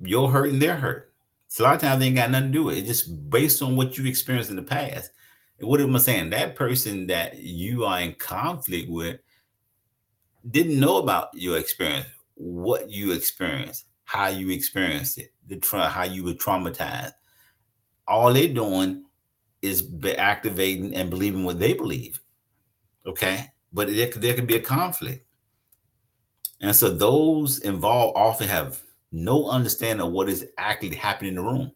your 0.00 0.30
hurt 0.30 0.50
and 0.50 0.60
their 0.60 0.76
hurt. 0.76 1.12
So 1.48 1.62
a 1.62 1.66
lot 1.66 1.76
of 1.76 1.80
times 1.82 2.00
they 2.00 2.06
ain't 2.06 2.16
got 2.16 2.30
nothing 2.30 2.50
to 2.50 2.58
do 2.58 2.64
with 2.64 2.76
it. 2.76 2.80
It's 2.80 2.88
just 2.88 3.30
based 3.30 3.62
on 3.62 3.76
what 3.76 3.96
you 3.96 4.06
experienced 4.06 4.50
in 4.50 4.56
the 4.56 4.62
past. 4.62 5.10
And 5.60 5.68
what 5.68 5.80
am 5.80 5.94
I 5.94 5.98
saying? 5.98 6.30
That 6.30 6.56
person 6.56 7.06
that 7.06 7.38
you 7.38 7.84
are 7.84 8.00
in 8.00 8.14
conflict 8.14 8.90
with 8.90 9.20
didn't 10.50 10.80
know 10.80 10.96
about 10.96 11.28
your 11.34 11.58
experience, 11.58 12.08
what 12.34 12.90
you 12.90 13.12
experienced, 13.12 13.86
how 14.04 14.28
you 14.28 14.50
experienced 14.50 15.18
it, 15.18 15.32
the 15.46 15.56
tra- 15.56 15.88
how 15.88 16.04
you 16.04 16.24
were 16.24 16.34
traumatized. 16.34 17.12
All 18.06 18.32
they're 18.32 18.48
doing 18.48 19.04
is 19.62 19.82
be 19.82 20.14
activating 20.14 20.94
and 20.94 21.10
believing 21.10 21.44
what 21.44 21.58
they 21.58 21.72
believe. 21.72 22.20
Okay, 23.06 23.46
but 23.72 23.88
there, 23.88 24.10
there 24.10 24.34
can 24.34 24.46
be 24.46 24.56
a 24.56 24.60
conflict, 24.60 25.26
and 26.60 26.74
so 26.74 26.90
those 26.90 27.58
involved 27.60 28.16
often 28.16 28.48
have 28.48 28.80
no 29.12 29.48
understanding 29.48 30.06
of 30.06 30.12
what 30.12 30.28
is 30.28 30.46
actually 30.58 30.96
happening 30.96 31.30
in 31.30 31.36
the 31.36 31.42
room. 31.42 31.72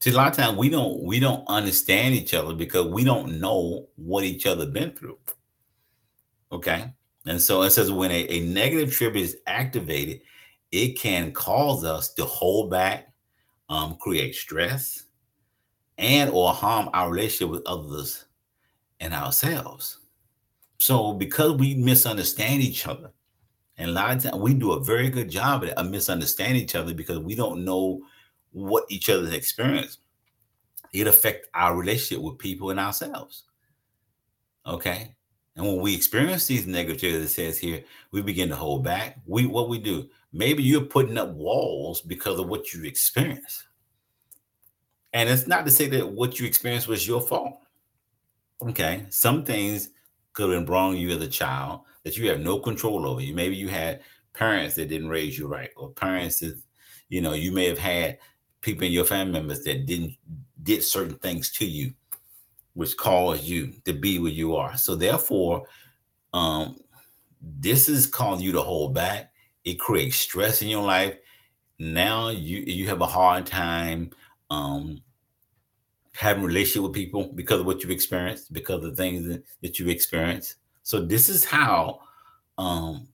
See, 0.00 0.10
a 0.10 0.14
lot 0.14 0.28
of 0.28 0.36
times 0.36 0.58
we 0.58 0.68
don't 0.68 1.02
we 1.02 1.18
don't 1.18 1.44
understand 1.48 2.14
each 2.14 2.34
other 2.34 2.54
because 2.54 2.86
we 2.86 3.02
don't 3.02 3.40
know 3.40 3.88
what 3.96 4.24
each 4.24 4.46
other 4.46 4.66
been 4.66 4.92
through. 4.92 5.18
Okay. 6.52 6.92
And 7.28 7.40
so 7.40 7.60
it 7.60 7.70
says 7.70 7.92
when 7.92 8.10
a, 8.10 8.26
a 8.32 8.40
negative 8.40 8.90
trigger 8.90 9.18
is 9.18 9.36
activated, 9.46 10.22
it 10.72 10.98
can 10.98 11.30
cause 11.32 11.84
us 11.84 12.14
to 12.14 12.24
hold 12.24 12.70
back, 12.70 13.12
um, 13.68 13.96
create 13.96 14.34
stress, 14.34 15.04
and 15.98 16.30
or 16.30 16.54
harm 16.54 16.88
our 16.94 17.10
relationship 17.10 17.50
with 17.50 17.66
others 17.66 18.24
and 19.00 19.12
ourselves. 19.12 19.98
So 20.78 21.12
because 21.12 21.52
we 21.52 21.74
misunderstand 21.74 22.62
each 22.62 22.86
other, 22.86 23.10
and 23.76 23.90
a 23.90 23.92
lot 23.92 24.16
of 24.16 24.22
times 24.22 24.36
we 24.36 24.54
do 24.54 24.72
a 24.72 24.82
very 24.82 25.10
good 25.10 25.28
job 25.28 25.64
of 25.64 25.90
misunderstanding 25.90 26.62
each 26.62 26.74
other 26.74 26.94
because 26.94 27.18
we 27.18 27.34
don't 27.34 27.62
know 27.62 28.00
what 28.52 28.84
each 28.88 29.10
other's 29.10 29.34
experience. 29.34 29.98
It 30.94 31.06
affects 31.06 31.46
our 31.52 31.76
relationship 31.76 32.24
with 32.24 32.38
people 32.38 32.70
and 32.70 32.80
ourselves. 32.80 33.44
Okay. 34.66 35.14
And 35.58 35.66
when 35.66 35.80
we 35.80 35.92
experience 35.92 36.46
these 36.46 36.68
negatives, 36.68 37.16
it 37.16 37.28
says 37.28 37.58
here, 37.58 37.82
we 38.12 38.22
begin 38.22 38.48
to 38.48 38.54
hold 38.54 38.84
back. 38.84 39.18
We 39.26 39.44
what 39.44 39.68
we 39.68 39.80
do, 39.80 40.08
maybe 40.32 40.62
you're 40.62 40.82
putting 40.82 41.18
up 41.18 41.30
walls 41.30 42.00
because 42.00 42.38
of 42.38 42.46
what 42.46 42.72
you 42.72 42.84
experienced. 42.84 43.66
And 45.12 45.28
it's 45.28 45.48
not 45.48 45.64
to 45.64 45.72
say 45.72 45.88
that 45.88 46.08
what 46.08 46.38
you 46.38 46.46
experienced 46.46 46.86
was 46.86 47.08
your 47.08 47.20
fault. 47.20 47.58
Okay. 48.62 49.06
Some 49.10 49.44
things 49.44 49.90
could 50.32 50.52
have 50.52 50.64
been 50.64 50.72
wrong 50.72 50.96
you 50.96 51.10
as 51.10 51.20
a 51.20 51.28
child 51.28 51.80
that 52.04 52.16
you 52.16 52.28
have 52.28 52.38
no 52.38 52.60
control 52.60 53.04
over. 53.04 53.20
You 53.20 53.34
maybe 53.34 53.56
you 53.56 53.66
had 53.66 54.02
parents 54.34 54.76
that 54.76 54.88
didn't 54.88 55.08
raise 55.08 55.36
you 55.36 55.48
right, 55.48 55.70
or 55.76 55.90
parents 55.90 56.38
that, 56.38 56.56
you 57.08 57.20
know, 57.20 57.32
you 57.32 57.50
may 57.50 57.66
have 57.66 57.78
had 57.78 58.18
people 58.60 58.84
in 58.84 58.92
your 58.92 59.04
family 59.04 59.32
members 59.32 59.64
that 59.64 59.86
didn't 59.86 60.14
did 60.62 60.84
certain 60.84 61.16
things 61.16 61.50
to 61.50 61.66
you 61.66 61.92
which 62.74 62.96
caused 62.96 63.44
you 63.44 63.72
to 63.84 63.92
be 63.92 64.18
where 64.18 64.30
you 64.30 64.56
are. 64.56 64.76
So 64.76 64.94
therefore, 64.94 65.66
um, 66.32 66.76
this 67.40 67.88
is 67.88 68.06
calling 68.06 68.40
you 68.40 68.52
to 68.52 68.62
hold 68.62 68.94
back. 68.94 69.32
It 69.64 69.78
creates 69.78 70.16
stress 70.16 70.62
in 70.62 70.68
your 70.68 70.82
life. 70.82 71.16
Now 71.78 72.30
you 72.30 72.58
you 72.58 72.88
have 72.88 73.00
a 73.00 73.06
hard 73.06 73.46
time 73.46 74.10
um, 74.50 75.00
having 76.12 76.42
relationship 76.42 76.82
with 76.82 76.92
people 76.92 77.30
because 77.34 77.60
of 77.60 77.66
what 77.66 77.80
you've 77.80 77.92
experienced, 77.92 78.52
because 78.52 78.82
of 78.82 78.90
the 78.90 78.96
things 78.96 79.26
that, 79.28 79.44
that 79.62 79.78
you've 79.78 79.88
experienced. 79.88 80.56
So 80.82 81.04
this 81.04 81.28
is 81.28 81.44
how 81.44 82.00
um, 82.56 83.08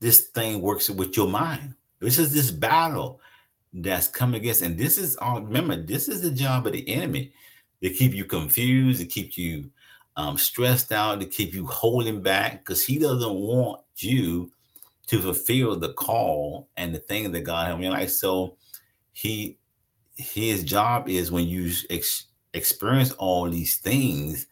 this 0.00 0.28
thing 0.28 0.60
works 0.60 0.90
with 0.90 1.16
your 1.16 1.28
mind. 1.28 1.74
This 2.00 2.18
is 2.18 2.34
this 2.34 2.50
battle 2.50 3.20
that's 3.74 4.08
coming 4.08 4.40
against. 4.40 4.62
And 4.62 4.78
this 4.78 4.96
is 4.98 5.16
all, 5.16 5.42
remember, 5.42 5.76
this 5.76 6.08
is 6.08 6.22
the 6.22 6.30
job 6.30 6.66
of 6.66 6.72
the 6.72 6.88
enemy 6.88 7.32
to 7.82 7.90
keep 7.90 8.12
you 8.12 8.24
confused, 8.24 9.00
to 9.00 9.06
keep 9.06 9.36
you 9.36 9.70
um, 10.16 10.38
stressed 10.38 10.92
out, 10.92 11.20
to 11.20 11.26
keep 11.26 11.52
you 11.52 11.66
holding 11.66 12.22
back, 12.22 12.64
because 12.64 12.84
he 12.84 12.98
doesn't 12.98 13.34
want 13.34 13.80
you 13.96 14.50
to 15.08 15.20
fulfill 15.20 15.76
the 15.76 15.92
call 15.92 16.68
and 16.76 16.94
the 16.94 17.00
thing 17.00 17.30
that 17.32 17.40
God 17.40 17.66
has 17.66 17.74
in 17.74 17.82
your. 17.82 18.06
So 18.08 18.56
he 19.12 19.58
his 20.16 20.62
job 20.62 21.08
is 21.08 21.32
when 21.32 21.46
you 21.46 21.72
ex- 21.90 22.26
experience 22.52 23.10
all 23.12 23.50
these 23.50 23.78
things 23.78 24.46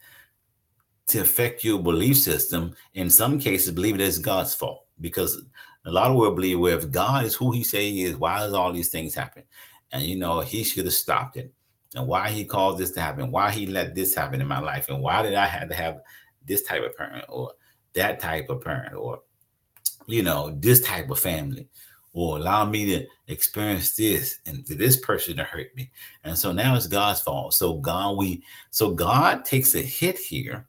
to 1.07 1.19
affect 1.19 1.63
your 1.63 1.79
belief 1.79 2.17
system. 2.17 2.75
In 2.93 3.09
some 3.09 3.39
cases, 3.39 3.71
believe 3.71 3.95
it 3.95 4.01
is 4.01 4.19
God's 4.19 4.53
fault 4.53 4.85
because 4.99 5.41
a 5.85 5.91
lot 5.91 6.09
of 6.09 6.15
people 6.15 6.31
believe, 6.35 6.59
well, 6.59 6.77
if 6.77 6.89
God 6.91 7.25
is 7.25 7.35
who 7.35 7.51
He 7.51 7.63
say 7.63 7.91
He 7.91 8.03
is, 8.03 8.15
why 8.15 8.39
does 8.39 8.53
all 8.53 8.71
these 8.71 8.89
things 8.89 9.13
happen? 9.13 9.43
And 9.91 10.03
you 10.03 10.15
know, 10.17 10.39
He 10.39 10.63
should 10.63 10.85
have 10.85 10.93
stopped 10.93 11.37
it. 11.37 11.53
And 11.95 12.07
why 12.07 12.29
He 12.29 12.45
caused 12.45 12.79
this 12.79 12.91
to 12.91 13.01
happen? 13.01 13.31
Why 13.31 13.51
He 13.51 13.65
let 13.65 13.95
this 13.95 14.15
happen 14.15 14.41
in 14.41 14.47
my 14.47 14.59
life? 14.59 14.89
And 14.89 15.01
why 15.01 15.21
did 15.21 15.35
I 15.35 15.45
have 15.45 15.69
to 15.69 15.75
have 15.75 16.01
this 16.45 16.63
type 16.63 16.83
of 16.83 16.95
parent 16.97 17.25
or 17.29 17.51
that 17.93 18.19
type 18.19 18.49
of 18.49 18.61
parent 18.61 18.95
or 18.95 19.21
you 20.07 20.23
know 20.23 20.55
this 20.59 20.81
type 20.81 21.09
of 21.09 21.19
family? 21.19 21.67
Or 22.15 22.37
allow 22.37 22.63
me 22.65 22.85
to 22.91 23.07
experience 23.27 23.95
this 23.95 24.37
and 24.45 24.67
for 24.67 24.75
this 24.75 24.97
person 24.97 25.35
to 25.37 25.43
hurt 25.43 25.75
me. 25.75 25.89
And 26.23 26.37
so 26.37 26.51
now 26.51 26.75
it's 26.75 26.85
God's 26.85 27.21
fault. 27.21 27.55
So 27.55 27.77
God, 27.77 28.17
we 28.17 28.43
so 28.69 28.91
God 28.91 29.43
takes 29.43 29.73
a 29.73 29.81
hit 29.81 30.19
here. 30.19 30.67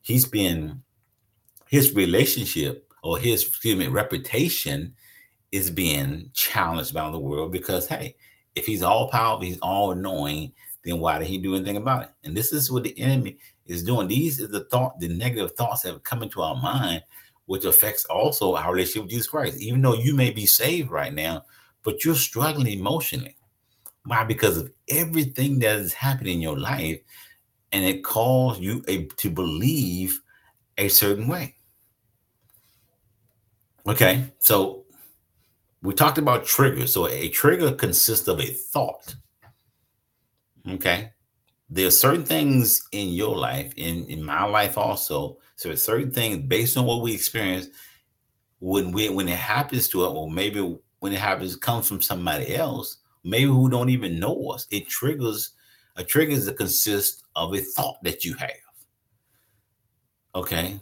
He's 0.00 0.24
been 0.24 0.82
his 1.66 1.94
relationship 1.94 2.87
or 3.08 3.18
his 3.18 3.46
excuse 3.46 3.78
me 3.78 3.86
reputation 3.86 4.94
is 5.50 5.70
being 5.70 6.28
challenged 6.34 6.92
by 6.92 7.10
the 7.10 7.18
world 7.18 7.50
because 7.50 7.86
hey, 7.86 8.14
if 8.54 8.66
he's 8.66 8.82
all 8.82 9.08
powerful, 9.08 9.46
he's 9.46 9.58
all 9.60 9.94
knowing, 9.94 10.52
then 10.84 10.98
why 10.98 11.18
did 11.18 11.26
he 11.26 11.38
do 11.38 11.54
anything 11.54 11.78
about 11.78 12.02
it? 12.02 12.10
And 12.24 12.36
this 12.36 12.52
is 12.52 12.70
what 12.70 12.82
the 12.82 12.98
enemy 12.98 13.38
is 13.64 13.82
doing. 13.82 14.08
These 14.08 14.42
are 14.42 14.46
the 14.46 14.64
thought, 14.64 15.00
the 15.00 15.08
negative 15.08 15.52
thoughts 15.52 15.82
that 15.82 15.92
have 15.92 16.02
come 16.02 16.22
into 16.22 16.42
our 16.42 16.56
mind, 16.56 17.02
which 17.46 17.64
affects 17.64 18.04
also 18.06 18.56
our 18.56 18.74
relationship 18.74 19.04
with 19.04 19.10
Jesus 19.10 19.26
Christ. 19.26 19.58
Even 19.58 19.80
though 19.80 19.94
you 19.94 20.14
may 20.14 20.30
be 20.30 20.44
saved 20.44 20.90
right 20.90 21.14
now, 21.14 21.44
but 21.84 22.04
you're 22.04 22.14
struggling 22.14 22.66
emotionally. 22.66 23.38
Why? 24.04 24.24
Because 24.24 24.58
of 24.58 24.70
everything 24.90 25.60
that 25.60 25.78
is 25.78 25.94
happening 25.94 26.34
in 26.34 26.42
your 26.42 26.58
life, 26.58 27.00
and 27.72 27.86
it 27.86 28.04
calls 28.04 28.60
you 28.60 28.84
a, 28.86 29.06
to 29.06 29.30
believe 29.30 30.20
a 30.76 30.88
certain 30.88 31.26
way. 31.26 31.54
Okay, 33.88 34.24
so 34.38 34.84
we 35.80 35.94
talked 35.94 36.18
about 36.18 36.44
triggers. 36.44 36.92
So 36.92 37.08
a 37.08 37.30
trigger 37.30 37.72
consists 37.72 38.28
of 38.28 38.38
a 38.38 38.46
thought. 38.46 39.14
Okay, 40.68 41.12
there 41.70 41.86
are 41.86 41.90
certain 41.90 42.24
things 42.24 42.86
in 42.92 43.08
your 43.08 43.34
life, 43.34 43.72
in 43.76 44.04
in 44.06 44.22
my 44.22 44.44
life 44.44 44.76
also. 44.76 45.38
So 45.56 45.74
certain 45.74 46.10
things 46.10 46.46
based 46.46 46.76
on 46.76 46.84
what 46.84 47.00
we 47.00 47.14
experience 47.14 47.68
when 48.58 48.92
we 48.92 49.08
when 49.08 49.26
it 49.26 49.38
happens 49.38 49.88
to 49.88 50.04
us, 50.04 50.12
or 50.12 50.30
maybe 50.30 50.60
when 50.98 51.14
it 51.14 51.18
happens 51.18 51.56
comes 51.56 51.88
from 51.88 52.02
somebody 52.02 52.56
else, 52.56 52.98
maybe 53.24 53.46
who 53.46 53.70
don't 53.70 53.88
even 53.88 54.20
know 54.20 54.50
us. 54.50 54.66
It 54.70 54.86
triggers 54.88 55.52
a 55.96 56.04
trigger 56.04 56.38
that 56.38 56.58
consists 56.58 57.24
of 57.36 57.54
a 57.54 57.60
thought 57.60 57.96
that 58.02 58.22
you 58.22 58.34
have. 58.34 58.50
Okay, 60.34 60.78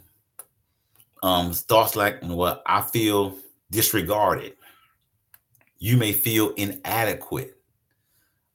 um, 1.23 1.53
thoughts 1.53 1.95
like, 1.95 2.19
well, 2.23 2.61
I 2.65 2.81
feel 2.81 3.37
disregarded. 3.71 4.53
You 5.79 5.97
may 5.97 6.13
feel 6.13 6.49
inadequate. 6.51 7.59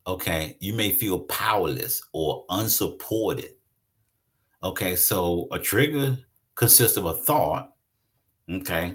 Okay. 0.07 0.57
You 0.61 0.73
may 0.73 0.92
feel 0.92 1.21
powerless 1.21 2.02
or 2.12 2.45
unsupported. 2.49 3.50
Okay. 4.62 4.97
So 4.97 5.49
a 5.52 5.59
trigger 5.59 6.19
consists 6.54 6.97
of 6.97 7.07
a 7.07 7.14
thought 7.14 7.73
Okay. 8.50 8.95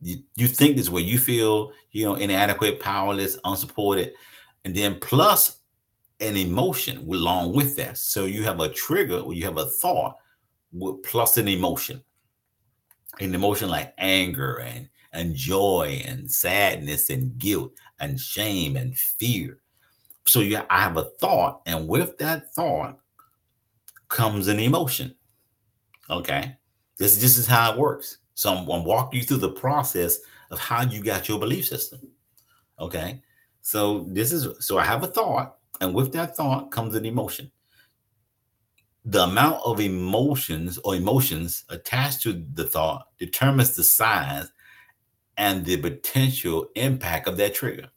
You, 0.00 0.18
you 0.36 0.46
think 0.46 0.76
this 0.76 0.90
way, 0.90 1.02
you 1.02 1.18
feel, 1.18 1.72
you 1.92 2.04
know, 2.04 2.14
inadequate, 2.14 2.80
powerless, 2.80 3.38
unsupported, 3.44 4.12
and 4.64 4.74
then 4.74 4.98
plus 5.00 5.60
an 6.20 6.36
emotion 6.36 6.98
along 6.98 7.54
with 7.54 7.76
that. 7.76 7.98
So 7.98 8.26
you 8.26 8.44
have 8.44 8.60
a 8.60 8.68
trigger 8.68 9.18
or 9.18 9.34
you 9.34 9.44
have 9.44 9.58
a 9.58 9.66
thought 9.66 10.16
with 10.72 11.02
plus 11.02 11.36
an 11.38 11.48
emotion. 11.48 12.02
An 13.20 13.34
emotion 13.34 13.68
like 13.68 13.94
anger 13.98 14.60
and, 14.60 14.88
and 15.12 15.34
joy 15.34 16.02
and 16.06 16.30
sadness 16.30 17.10
and 17.10 17.36
guilt 17.38 17.72
and 18.00 18.20
shame 18.20 18.76
and 18.76 18.96
fear. 18.96 19.58
So 20.26 20.40
you 20.40 20.60
I 20.70 20.80
have 20.80 20.96
a 20.96 21.04
thought, 21.04 21.62
and 21.66 21.86
with 21.86 22.16
that 22.18 22.54
thought 22.54 22.98
comes 24.08 24.48
an 24.48 24.58
emotion. 24.58 25.14
Okay. 26.10 26.56
This, 26.96 27.16
this 27.18 27.36
is 27.36 27.46
how 27.46 27.72
it 27.72 27.78
works. 27.78 28.18
So 28.34 28.54
I'm, 28.54 28.68
I'm 28.68 28.84
walking 28.84 29.20
you 29.20 29.26
through 29.26 29.38
the 29.38 29.50
process 29.50 30.18
of 30.50 30.58
how 30.58 30.82
you 30.82 31.02
got 31.02 31.28
your 31.28 31.38
belief 31.38 31.66
system. 31.66 32.00
Okay. 32.78 33.20
So 33.60 34.06
this 34.10 34.32
is 34.32 34.48
so 34.64 34.78
I 34.78 34.84
have 34.84 35.02
a 35.02 35.06
thought, 35.06 35.56
and 35.80 35.94
with 35.94 36.12
that 36.12 36.36
thought 36.36 36.70
comes 36.70 36.94
an 36.94 37.06
emotion. 37.06 37.50
The 39.04 39.24
amount 39.24 39.60
of 39.64 39.80
emotions 39.80 40.78
or 40.78 40.96
emotions 40.96 41.64
attached 41.68 42.22
to 42.22 42.44
the 42.54 42.64
thought 42.64 43.08
determines 43.18 43.74
the 43.74 43.84
size 43.84 44.50
and 45.36 45.64
the 45.64 45.76
potential 45.76 46.68
impact 46.74 47.28
of 47.28 47.36
that 47.36 47.54
trigger. 47.54 47.88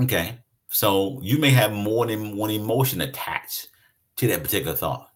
Okay. 0.00 0.38
So 0.68 1.18
you 1.20 1.38
may 1.38 1.50
have 1.50 1.72
more 1.72 2.06
than 2.06 2.36
one 2.36 2.50
emotion 2.50 3.00
attached 3.00 3.68
to 4.16 4.28
that 4.28 4.42
particular 4.42 4.76
thought, 4.76 5.10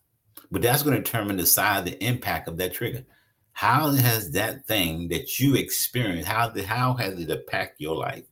but 0.51 0.63
that's 0.63 0.83
going 0.83 0.97
to 0.97 1.03
determine 1.03 1.37
the 1.37 1.47
size, 1.47 1.85
the 1.85 2.03
impact 2.05 2.49
of 2.49 2.57
that 2.57 2.75
trigger. 2.75 3.05
How 3.53 3.91
has 3.93 4.33
that 4.33 4.67
thing 4.67 5.09
that 5.09 5.39
you 5.39 5.55
experienced, 5.55 6.29
how, 6.29 6.49
the, 6.49 6.65
how 6.65 6.95
has 6.95 7.19
it 7.21 7.31
impacted 7.31 7.81
your 7.81 7.95
life? 7.95 8.25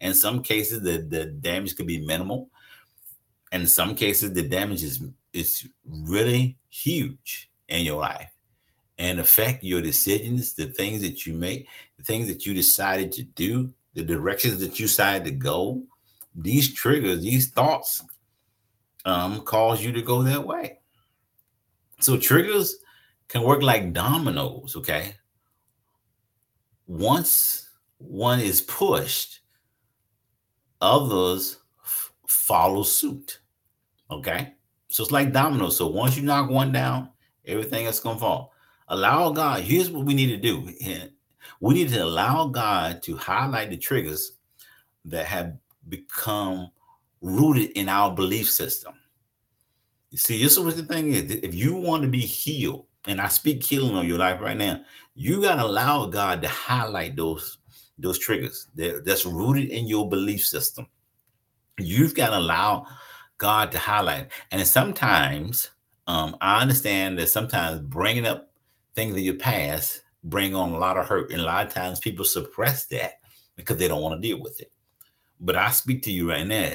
In 0.00 0.14
some 0.14 0.40
cases, 0.40 0.82
the, 0.82 0.98
the 0.98 1.24
damage 1.24 1.74
could 1.74 1.88
be 1.88 2.06
minimal. 2.06 2.48
In 3.52 3.66
some 3.66 3.94
cases, 3.94 4.32
the 4.32 4.42
damage 4.42 4.82
is, 4.82 5.02
is 5.32 5.68
really 5.84 6.58
huge 6.68 7.50
in 7.68 7.84
your 7.84 8.00
life 8.00 8.30
and 8.98 9.20
affect 9.20 9.62
your 9.62 9.80
decisions, 9.80 10.54
the 10.54 10.66
things 10.66 11.00
that 11.02 11.26
you 11.26 11.34
make, 11.34 11.68
the 11.96 12.04
things 12.04 12.26
that 12.28 12.44
you 12.44 12.52
decided 12.52 13.12
to 13.12 13.22
do, 13.22 13.72
the 13.94 14.02
directions 14.02 14.60
that 14.60 14.78
you 14.78 14.86
decided 14.86 15.24
to 15.24 15.30
go. 15.30 15.82
These 16.34 16.74
triggers, 16.74 17.22
these 17.22 17.50
thoughts 17.50 18.02
um, 19.04 19.40
cause 19.42 19.82
you 19.82 19.92
to 19.92 20.02
go 20.02 20.22
that 20.22 20.44
way. 20.44 20.80
So 22.00 22.16
triggers 22.16 22.76
can 23.28 23.42
work 23.42 23.62
like 23.62 23.92
dominoes, 23.92 24.76
okay? 24.76 25.14
Once 26.86 27.68
one 27.98 28.40
is 28.40 28.60
pushed, 28.60 29.40
others 30.80 31.58
follow 32.48 32.82
suit. 32.82 33.40
Okay. 34.10 34.54
So 34.88 35.02
it's 35.02 35.12
like 35.12 35.32
dominoes. 35.32 35.76
So 35.76 35.86
once 35.86 36.16
you 36.16 36.22
knock 36.22 36.48
one 36.48 36.72
down, 36.72 37.10
everything 37.46 37.84
else 37.84 37.96
is 37.96 38.00
gonna 38.00 38.18
fall. 38.18 38.54
Allow 38.88 39.30
God. 39.32 39.60
Here's 39.60 39.90
what 39.90 40.06
we 40.06 40.14
need 40.14 40.28
to 40.28 40.38
do. 40.38 40.68
We 41.60 41.74
need 41.74 41.88
to 41.88 42.04
allow 42.04 42.46
God 42.46 43.02
to 43.02 43.16
highlight 43.16 43.70
the 43.70 43.76
triggers 43.76 44.32
that 45.06 45.26
have 45.26 45.56
become 45.88 46.70
rooted 47.20 47.70
in 47.70 47.88
our 47.88 48.14
belief 48.14 48.48
system. 48.48 48.94
You 50.10 50.18
see, 50.18 50.40
this 50.40 50.52
is 50.52 50.60
what 50.60 50.76
the 50.76 50.84
thing 50.84 51.12
is. 51.12 51.30
If 51.30 51.54
you 51.54 51.74
want 51.74 52.04
to 52.04 52.08
be 52.08 52.20
healed, 52.20 52.86
and 53.06 53.20
I 53.20 53.26
speak 53.26 53.64
healing 53.64 53.96
on 53.96 54.06
your 54.06 54.18
life 54.18 54.40
right 54.40 54.56
now, 54.56 54.82
you 55.14 55.42
gotta 55.42 55.64
allow 55.64 56.06
God 56.06 56.42
to 56.42 56.48
highlight 56.48 57.16
those 57.16 57.58
those 57.98 58.18
triggers 58.18 58.68
that, 58.76 59.04
that's 59.04 59.26
rooted 59.26 59.70
in 59.70 59.88
your 59.88 60.08
belief 60.08 60.44
system. 60.44 60.86
You've 61.78 62.14
got 62.14 62.30
to 62.30 62.38
allow 62.38 62.86
God 63.38 63.70
to 63.72 63.78
highlight. 63.78 64.30
And 64.50 64.66
sometimes 64.66 65.70
um, 66.06 66.36
I 66.40 66.60
understand 66.60 67.18
that 67.18 67.28
sometimes 67.28 67.80
bringing 67.80 68.26
up 68.26 68.50
things 68.94 69.14
of 69.14 69.20
your 69.20 69.34
past 69.34 70.02
bring 70.24 70.54
on 70.54 70.72
a 70.72 70.78
lot 70.78 70.96
of 70.96 71.06
hurt. 71.06 71.30
And 71.30 71.40
a 71.40 71.44
lot 71.44 71.66
of 71.66 71.72
times 71.72 72.00
people 72.00 72.24
suppress 72.24 72.86
that 72.86 73.20
because 73.56 73.76
they 73.76 73.88
don't 73.88 74.02
want 74.02 74.20
to 74.20 74.28
deal 74.28 74.40
with 74.40 74.60
it. 74.60 74.72
But 75.40 75.56
I 75.56 75.70
speak 75.70 76.02
to 76.02 76.12
you 76.12 76.30
right 76.30 76.46
now. 76.46 76.72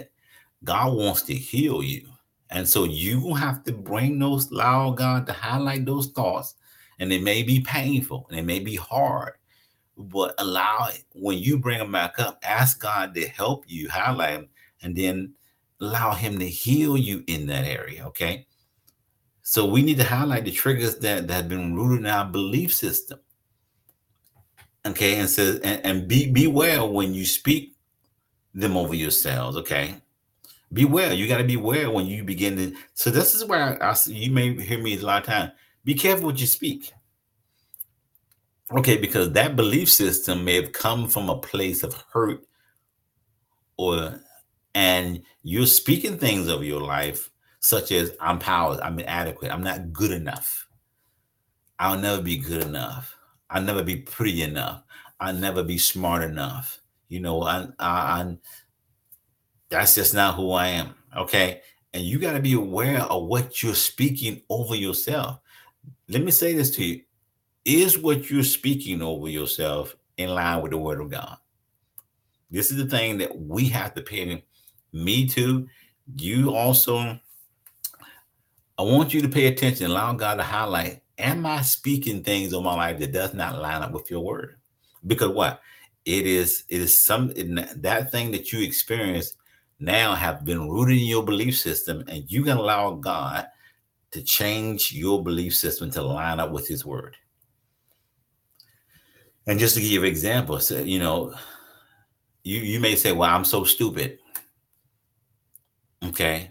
God 0.63 0.93
wants 0.93 1.23
to 1.23 1.33
heal 1.33 1.83
you. 1.83 2.07
And 2.49 2.67
so 2.67 2.85
you 2.85 3.33
have 3.33 3.63
to 3.65 3.73
bring 3.73 4.19
those, 4.19 4.51
allow 4.51 4.91
God 4.91 5.25
to 5.27 5.33
highlight 5.33 5.85
those 5.85 6.07
thoughts. 6.07 6.55
And 6.99 7.11
it 7.11 7.23
may 7.23 7.43
be 7.43 7.59
painful 7.59 8.27
and 8.29 8.39
it 8.39 8.45
may 8.45 8.59
be 8.59 8.75
hard 8.75 9.33
but 9.97 10.33
allow 10.39 10.87
it 10.89 11.03
when 11.13 11.37
you 11.37 11.57
bring 11.57 11.77
them 11.77 11.91
back 11.91 12.19
up, 12.19 12.39
ask 12.43 12.81
God 12.81 13.13
to 13.15 13.27
help 13.27 13.65
you 13.67 13.89
highlight 13.89 14.39
them 14.39 14.49
and 14.83 14.95
then 14.95 15.33
allow 15.81 16.13
Him 16.13 16.39
to 16.39 16.47
heal 16.47 16.97
you 16.97 17.23
in 17.27 17.47
that 17.47 17.65
area. 17.65 18.05
Okay. 18.07 18.47
So 19.41 19.65
we 19.65 19.81
need 19.81 19.97
to 19.97 20.03
highlight 20.03 20.45
the 20.45 20.51
triggers 20.51 20.97
that, 20.99 21.27
that 21.27 21.33
have 21.33 21.49
been 21.49 21.75
rooted 21.75 21.99
in 21.99 22.05
our 22.05 22.25
belief 22.25 22.73
system. 22.73 23.19
Okay, 24.85 25.15
and 25.15 25.29
says 25.29 25.59
and, 25.61 25.85
and 25.85 26.07
be 26.07 26.29
beware 26.29 26.83
when 26.85 27.13
you 27.13 27.25
speak 27.25 27.75
them 28.53 28.75
over 28.75 28.93
yourselves. 28.93 29.57
Okay, 29.57 29.95
beware. 30.71 31.13
You 31.13 31.27
got 31.27 31.37
to 31.37 31.43
beware 31.43 31.89
when 31.89 32.05
you 32.05 32.23
begin 32.23 32.57
to. 32.57 32.75
So 32.93 33.09
this 33.09 33.33
is 33.33 33.45
where 33.45 33.81
I, 33.81 33.91
I 33.91 33.95
you 34.07 34.31
may 34.31 34.61
hear 34.61 34.81
me 34.81 34.97
a 34.97 35.05
lot 35.05 35.21
of 35.21 35.27
times. 35.27 35.51
Be 35.85 35.93
careful 35.93 36.27
what 36.27 36.39
you 36.39 36.47
speak 36.47 36.93
Okay, 38.71 38.97
because 38.97 39.31
that 39.33 39.55
belief 39.55 39.89
system 39.91 40.43
may 40.43 40.55
have 40.55 40.71
come 40.71 41.07
from 41.07 41.29
a 41.29 41.37
place 41.37 41.83
of 41.83 41.93
hurt 42.11 42.41
or 43.77 44.19
and 44.75 45.21
you're 45.43 45.65
speaking 45.65 46.17
things 46.17 46.47
of 46.47 46.63
your 46.63 46.81
life 46.81 47.29
such 47.59 47.91
as 47.91 48.11
I'm 48.19 48.39
powerless, 48.39 48.81
I'm 48.83 48.99
inadequate, 48.99 49.51
I'm 49.51 49.63
not 49.63 49.93
good 49.93 50.11
enough. 50.11 50.67
I'll 51.79 51.97
never 51.97 52.21
be 52.21 52.37
good 52.37 52.63
enough. 52.63 53.15
I'll 53.49 53.61
never 53.61 53.83
be 53.83 53.97
pretty 53.97 54.41
enough. 54.41 54.83
I'll 55.19 55.33
never 55.33 55.63
be 55.63 55.77
smart 55.77 56.23
enough. 56.23 56.79
You 57.07 57.19
know, 57.19 57.43
I, 57.43 57.67
I, 57.79 58.19
I'm 58.19 58.39
that's 59.69 59.95
just 59.95 60.13
not 60.13 60.35
who 60.35 60.51
I 60.51 60.67
am. 60.67 60.93
Okay. 61.15 61.61
And 61.93 62.03
you 62.03 62.19
got 62.19 62.33
to 62.33 62.39
be 62.39 62.53
aware 62.53 63.01
of 63.01 63.27
what 63.27 63.61
you're 63.61 63.75
speaking 63.75 64.41
over 64.49 64.75
yourself. 64.75 65.39
Let 66.09 66.23
me 66.23 66.31
say 66.31 66.53
this 66.53 66.71
to 66.71 66.85
you 66.85 67.01
is 67.65 67.97
what 67.97 68.29
you're 68.29 68.43
speaking 68.43 69.01
over 69.01 69.29
yourself 69.29 69.95
in 70.17 70.29
line 70.29 70.61
with 70.61 70.71
the 70.71 70.77
word 70.77 70.99
of 70.99 71.09
God? 71.09 71.37
This 72.51 72.71
is 72.71 72.77
the 72.77 72.85
thing 72.85 73.17
that 73.19 73.37
we 73.39 73.65
have 73.69 73.93
to 73.95 74.01
pay 74.01 74.43
me 74.93 75.27
too, 75.27 75.67
You 76.15 76.53
also, 76.55 77.19
I 78.77 78.81
want 78.81 79.13
you 79.13 79.21
to 79.21 79.29
pay 79.29 79.47
attention, 79.47 79.87
allow 79.87 80.13
God 80.13 80.35
to 80.35 80.43
highlight, 80.43 81.01
am 81.17 81.45
I 81.45 81.61
speaking 81.61 82.23
things 82.23 82.53
on 82.53 82.63
my 82.63 82.75
life 82.75 82.99
that 82.99 83.13
does 83.13 83.33
not 83.33 83.59
line 83.59 83.81
up 83.81 83.91
with 83.91 84.09
your 84.11 84.21
word? 84.21 84.57
Because 85.05 85.29
what? 85.29 85.61
It 86.05 86.27
is, 86.27 86.65
it 86.67 86.81
is 86.81 87.01
some 87.01 87.31
that 87.77 88.11
thing 88.11 88.31
that 88.31 88.51
you 88.51 88.61
experience 88.61 89.35
now 89.79 90.15
have 90.15 90.43
been 90.43 90.69
rooted 90.69 90.97
in 90.97 91.05
your 91.05 91.23
belief 91.23 91.57
system, 91.57 92.03
and 92.07 92.29
you 92.29 92.43
can 92.43 92.57
allow 92.57 92.95
God 92.95 93.47
to 94.11 94.21
change 94.21 94.91
your 94.91 95.23
belief 95.23 95.55
system 95.55 95.89
to 95.91 96.01
line 96.01 96.39
up 96.39 96.51
with 96.51 96.67
his 96.67 96.85
word. 96.85 97.15
And 99.47 99.59
just 99.59 99.75
to 99.75 99.81
give 99.81 99.91
you 99.91 100.01
an 100.01 100.05
example, 100.07 100.59
so, 100.59 100.79
you 100.79 100.99
know, 100.99 101.33
you 102.43 102.59
you 102.59 102.79
may 102.79 102.95
say, 102.95 103.11
"Well, 103.13 103.29
I'm 103.29 103.45
so 103.45 103.63
stupid." 103.63 104.19
Okay, 106.05 106.49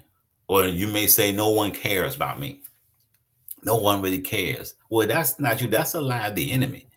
or 0.48 0.66
you 0.66 0.86
may 0.86 1.06
say, 1.06 1.32
"No 1.32 1.50
one 1.50 1.70
cares 1.70 2.16
about 2.16 2.40
me." 2.40 2.60
No 3.64 3.76
one 3.76 4.02
really 4.02 4.20
cares. 4.20 4.74
Well, 4.90 5.06
that's 5.06 5.38
not 5.38 5.60
you. 5.60 5.68
That's 5.68 5.94
a 5.94 6.00
lie 6.00 6.26
of 6.26 6.34
the 6.34 6.50
enemy. 6.50 6.88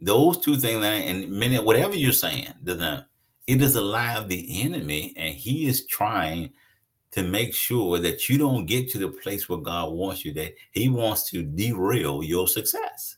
Those 0.00 0.38
two 0.38 0.56
things, 0.56 0.82
and 0.84 1.28
many 1.28 1.58
whatever 1.58 1.94
you're 1.94 2.12
saying, 2.12 2.48
it 2.64 3.62
is 3.62 3.74
a 3.74 3.80
lie 3.80 4.14
of 4.14 4.28
the 4.28 4.62
enemy, 4.62 5.12
and 5.16 5.34
he 5.34 5.66
is 5.66 5.86
trying 5.86 6.52
to 7.10 7.22
make 7.22 7.54
sure 7.54 7.98
that 7.98 8.28
you 8.28 8.38
don't 8.38 8.66
get 8.66 8.90
to 8.90 8.98
the 8.98 9.08
place 9.08 9.48
where 9.48 9.58
God 9.58 9.92
wants 9.92 10.24
you. 10.24 10.32
That 10.34 10.54
He 10.72 10.88
wants 10.88 11.28
to 11.30 11.42
derail 11.42 12.22
your 12.22 12.46
success. 12.46 13.16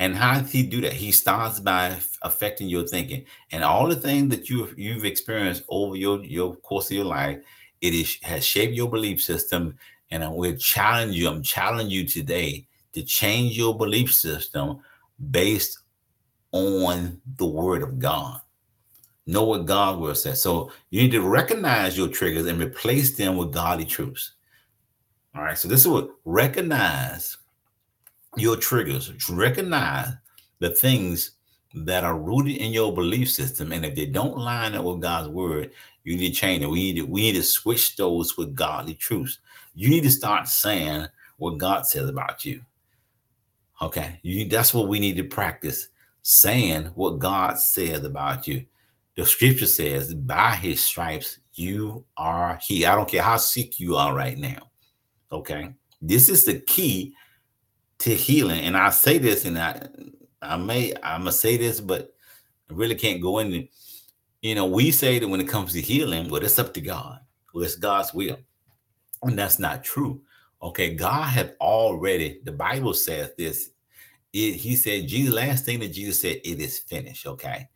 And 0.00 0.16
how 0.16 0.40
does 0.40 0.50
he 0.50 0.62
do 0.62 0.80
that? 0.80 0.94
He 0.94 1.12
starts 1.12 1.60
by 1.60 1.94
affecting 2.22 2.68
your 2.70 2.86
thinking 2.86 3.26
and 3.52 3.62
all 3.62 3.86
the 3.86 3.94
things 3.94 4.30
that 4.30 4.48
you 4.48 4.72
you've 4.74 5.04
experienced 5.04 5.62
over 5.68 5.94
your 5.94 6.24
your 6.24 6.56
course 6.56 6.90
of 6.90 6.96
your 6.96 7.04
life. 7.04 7.38
It 7.82 7.92
is 7.92 8.16
has 8.22 8.44
shaped 8.44 8.72
your 8.72 8.88
belief 8.88 9.20
system, 9.20 9.76
and 10.10 10.24
I 10.24 10.28
will 10.28 10.56
challenge 10.56 11.14
you. 11.14 11.28
I'm 11.28 11.42
challenging 11.42 11.90
you 11.90 12.06
today 12.06 12.66
to 12.94 13.02
change 13.02 13.58
your 13.58 13.76
belief 13.76 14.14
system 14.14 14.78
based 15.30 15.78
on 16.52 17.20
the 17.36 17.46
Word 17.46 17.82
of 17.82 17.98
God. 17.98 18.40
Know 19.26 19.44
what 19.44 19.66
God 19.66 20.00
will 20.00 20.14
say. 20.14 20.32
So 20.32 20.72
you 20.88 21.02
need 21.02 21.12
to 21.12 21.20
recognize 21.20 21.98
your 21.98 22.08
triggers 22.08 22.46
and 22.46 22.58
replace 22.58 23.18
them 23.18 23.36
with 23.36 23.52
godly 23.52 23.84
truths. 23.84 24.32
All 25.34 25.42
right. 25.42 25.58
So 25.58 25.68
this 25.68 25.80
is 25.80 25.88
what 25.88 26.08
recognize 26.24 27.36
your 28.36 28.56
triggers. 28.56 29.12
Recognize 29.28 30.08
the 30.58 30.70
things 30.70 31.32
that 31.74 32.04
are 32.04 32.18
rooted 32.18 32.56
in 32.56 32.72
your 32.72 32.92
belief 32.92 33.30
system, 33.30 33.72
and 33.72 33.84
if 33.84 33.94
they 33.94 34.06
don't 34.06 34.36
line 34.36 34.74
up 34.74 34.84
with 34.84 35.00
God's 35.00 35.28
word, 35.28 35.70
you 36.04 36.16
need 36.16 36.28
to 36.28 36.34
change 36.34 36.62
it. 36.62 36.66
We 36.66 36.92
need 36.92 37.00
to, 37.00 37.06
we 37.06 37.20
need 37.20 37.36
to 37.36 37.42
switch 37.42 37.96
those 37.96 38.36
with 38.36 38.54
godly 38.54 38.94
truths. 38.94 39.38
You 39.74 39.88
need 39.88 40.02
to 40.02 40.10
start 40.10 40.48
saying 40.48 41.06
what 41.36 41.58
God 41.58 41.86
says 41.86 42.08
about 42.08 42.44
you. 42.44 42.62
Okay, 43.82 44.18
you 44.22 44.46
that's 44.46 44.74
what 44.74 44.88
we 44.88 44.98
need 44.98 45.16
to 45.16 45.24
practice 45.24 45.88
saying 46.22 46.86
what 46.94 47.18
God 47.18 47.58
says 47.58 48.04
about 48.04 48.46
you. 48.46 48.64
The 49.16 49.26
scripture 49.26 49.66
says, 49.66 50.14
by 50.14 50.54
his 50.54 50.80
stripes, 50.82 51.38
you 51.54 52.04
are 52.16 52.58
he. 52.62 52.86
I 52.86 52.94
don't 52.94 53.08
care 53.08 53.22
how 53.22 53.36
sick 53.36 53.80
you 53.80 53.96
are 53.96 54.14
right 54.14 54.38
now. 54.38 54.70
Okay. 55.32 55.74
This 56.00 56.28
is 56.28 56.44
the 56.44 56.60
key 56.60 57.14
to 58.00 58.14
healing. 58.14 58.60
And 58.60 58.76
I 58.76 58.90
say 58.90 59.18
this, 59.18 59.44
and 59.44 59.58
I 59.58 59.86
I 60.42 60.56
may 60.56 60.92
I'm 61.02 61.22
gonna 61.22 61.32
say 61.32 61.56
this, 61.56 61.80
but 61.80 62.14
I 62.70 62.74
really 62.74 62.94
can't 62.94 63.22
go 63.22 63.38
into 63.38 63.68
you 64.42 64.54
know, 64.54 64.66
we 64.66 64.90
say 64.90 65.18
that 65.18 65.28
when 65.28 65.40
it 65.40 65.48
comes 65.48 65.72
to 65.74 65.80
healing, 65.80 66.30
well, 66.30 66.42
it's 66.42 66.58
up 66.58 66.72
to 66.74 66.80
God. 66.80 67.20
Well, 67.52 67.64
it's 67.64 67.76
God's 67.76 68.14
will. 68.14 68.38
And 69.22 69.38
that's 69.38 69.58
not 69.58 69.84
true. 69.84 70.22
Okay, 70.62 70.94
God 70.94 71.24
have 71.24 71.54
already, 71.60 72.40
the 72.44 72.52
Bible 72.52 72.94
says 72.94 73.32
this. 73.36 73.70
It, 74.32 74.52
he 74.54 74.76
said, 74.76 75.08
Jesus, 75.08 75.34
last 75.34 75.64
thing 75.64 75.80
that 75.80 75.92
Jesus 75.92 76.20
said, 76.20 76.40
it 76.44 76.60
is 76.60 76.78
finished. 76.78 77.26
Okay. 77.26 77.68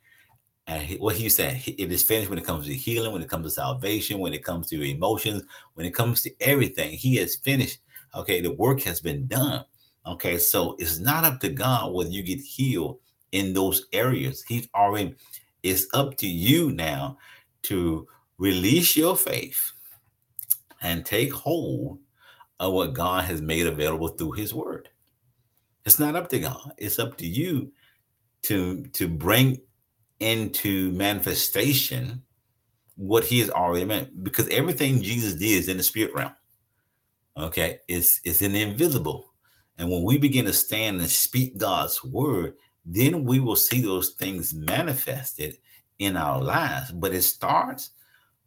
And 0.67 0.83
he, 0.83 0.97
what 0.97 1.17
he 1.17 1.29
said, 1.29 1.61
it 1.67 1.93
is 1.93 2.03
finished 2.03 2.31
when 2.31 2.39
it 2.39 2.47
comes 2.47 2.67
to 2.67 2.75
healing, 2.75 3.13
when 3.13 3.23
it 3.23 3.29
comes 3.29 3.45
to 3.47 3.51
salvation, 3.51 4.19
when 4.19 4.33
it 4.33 4.45
comes 4.45 4.69
to 4.69 4.81
emotions, 4.83 5.43
when 5.75 5.85
it 5.85 5.95
comes 5.95 6.23
to 6.23 6.31
everything. 6.41 6.93
He 6.93 7.17
has 7.17 7.37
finished. 7.37 7.81
Okay, 8.15 8.41
the 8.41 8.53
work 8.53 8.81
has 8.83 9.01
been 9.01 9.27
done. 9.27 9.65
Okay, 10.07 10.39
so 10.39 10.77
it's 10.79 10.99
not 10.99 11.25
up 11.25 11.41
to 11.41 11.49
God 11.49 11.93
whether 11.93 12.11
you 12.11 12.23
get 12.23 12.41
healed 12.41 12.99
in 13.33 13.53
those 13.53 13.87
areas. 13.93 14.45
He's 14.47 14.69
already, 14.75 15.15
it's 15.63 15.87
up 15.95 16.17
to 16.19 16.27
you 16.27 16.73
now 16.73 17.19
to 17.63 18.07
release 18.39 18.97
your 18.97 19.17
faith 19.17 19.73
and 20.83 21.05
take 21.07 21.33
hold 21.33 21.99
of 22.61 22.73
what 22.73 22.93
God 22.93 23.25
has 23.25 23.41
made 23.41 23.67
available 23.67 24.09
through 24.09 24.33
his 24.33 24.53
word. 24.55 24.89
It's 25.85 25.99
not 25.99 26.17
up 26.17 26.29
to 26.31 26.41
God. 26.41 26.73
It's 26.79 26.99
up 26.99 27.17
to 27.19 27.27
you 27.27 27.73
to 28.43 28.85
to 28.93 29.09
bring 29.09 29.59
into 30.21 30.93
manifestation 30.93 32.23
what 32.97 33.25
he 33.25 33.41
has 33.41 33.51
already 33.51 33.85
meant 33.85 34.23
because 34.23 34.49
everything 34.49 35.03
Jesus 35.03 35.35
did 35.35 35.51
is 35.51 35.69
in 35.69 35.77
the 35.77 35.83
spirit 35.83 36.15
realm. 36.15 36.33
Okay, 37.37 37.81
it's 37.89 38.21
it's 38.25 38.43
an 38.43 38.55
invisible. 38.55 39.34
And 39.79 39.91
when 39.91 40.03
we 40.03 40.19
begin 40.19 40.45
to 40.45 40.53
stand 40.53 41.01
and 41.01 41.11
speak 41.11 41.59
God's 41.59 42.03
word, 42.05 42.55
then 42.85 43.25
we 43.25 43.41
will 43.41 43.57
see 43.57 43.81
those 43.81 44.11
things 44.11 44.55
manifested 44.55 45.59
in 45.99 46.17
our 46.17 46.41
lives. 46.41 46.93
But 46.93 47.15
it 47.15 47.23
starts 47.23 47.91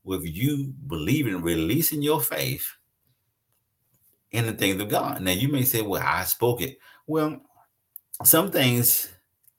with 0.03 0.23
you 0.23 0.73
believing, 0.87 1.41
releasing 1.41 2.01
your 2.01 2.21
faith 2.21 2.67
in 4.31 4.45
the 4.45 4.53
things 4.53 4.81
of 4.81 4.89
God. 4.89 5.21
Now 5.21 5.31
you 5.31 5.49
may 5.49 5.63
say, 5.63 5.81
Well, 5.81 6.03
I 6.03 6.23
spoke 6.23 6.61
it. 6.61 6.77
Well, 7.07 7.41
some 8.23 8.51
things 8.51 9.09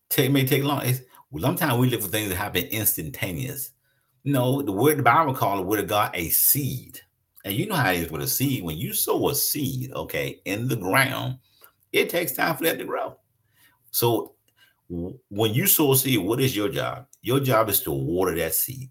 take, 0.09 0.31
may 0.31 0.47
take 0.47 0.65
long. 0.65 0.83
It's, 0.85 1.01
sometimes 1.39 1.79
we 1.79 1.91
look 1.91 2.03
for 2.03 2.09
things 2.09 2.31
that 2.31 2.37
happen 2.37 2.65
instantaneous. 2.65 3.73
No, 4.25 4.63
the 4.63 4.73
word 4.73 4.99
the 4.99 5.03
Bible 5.03 5.35
called 5.35 5.61
the 5.61 5.69
word 5.69 5.81
of 5.81 5.87
God 5.87 6.11
a 6.15 6.29
seed. 6.31 7.01
And 7.45 7.55
you 7.55 7.67
know 7.67 7.77
how 7.77 7.93
it 7.93 8.01
is 8.01 8.11
with 8.11 8.23
a 8.23 8.27
seed. 8.27 8.65
When 8.65 8.77
you 8.77 8.93
sow 8.93 9.29
a 9.29 9.35
seed, 9.35 9.93
okay, 9.93 10.41
in 10.45 10.69
the 10.69 10.77
ground, 10.77 11.39
it 11.93 12.11
takes 12.11 12.33
time 12.33 12.57
for 12.57 12.65
that 12.65 12.79
to 12.79 12.85
grow. 12.85 13.17
So 13.91 14.35
when 14.89 15.55
you 15.55 15.67
sow 15.67 15.93
a 15.93 15.97
seed, 15.97 16.21
what 16.21 16.41
is 16.41 16.57
your 16.57 16.69
job? 16.69 17.07
Your 17.23 17.41
job 17.41 17.69
is 17.69 17.81
to 17.83 17.91
water 17.91 18.35
that 18.37 18.55
seed. 18.55 18.91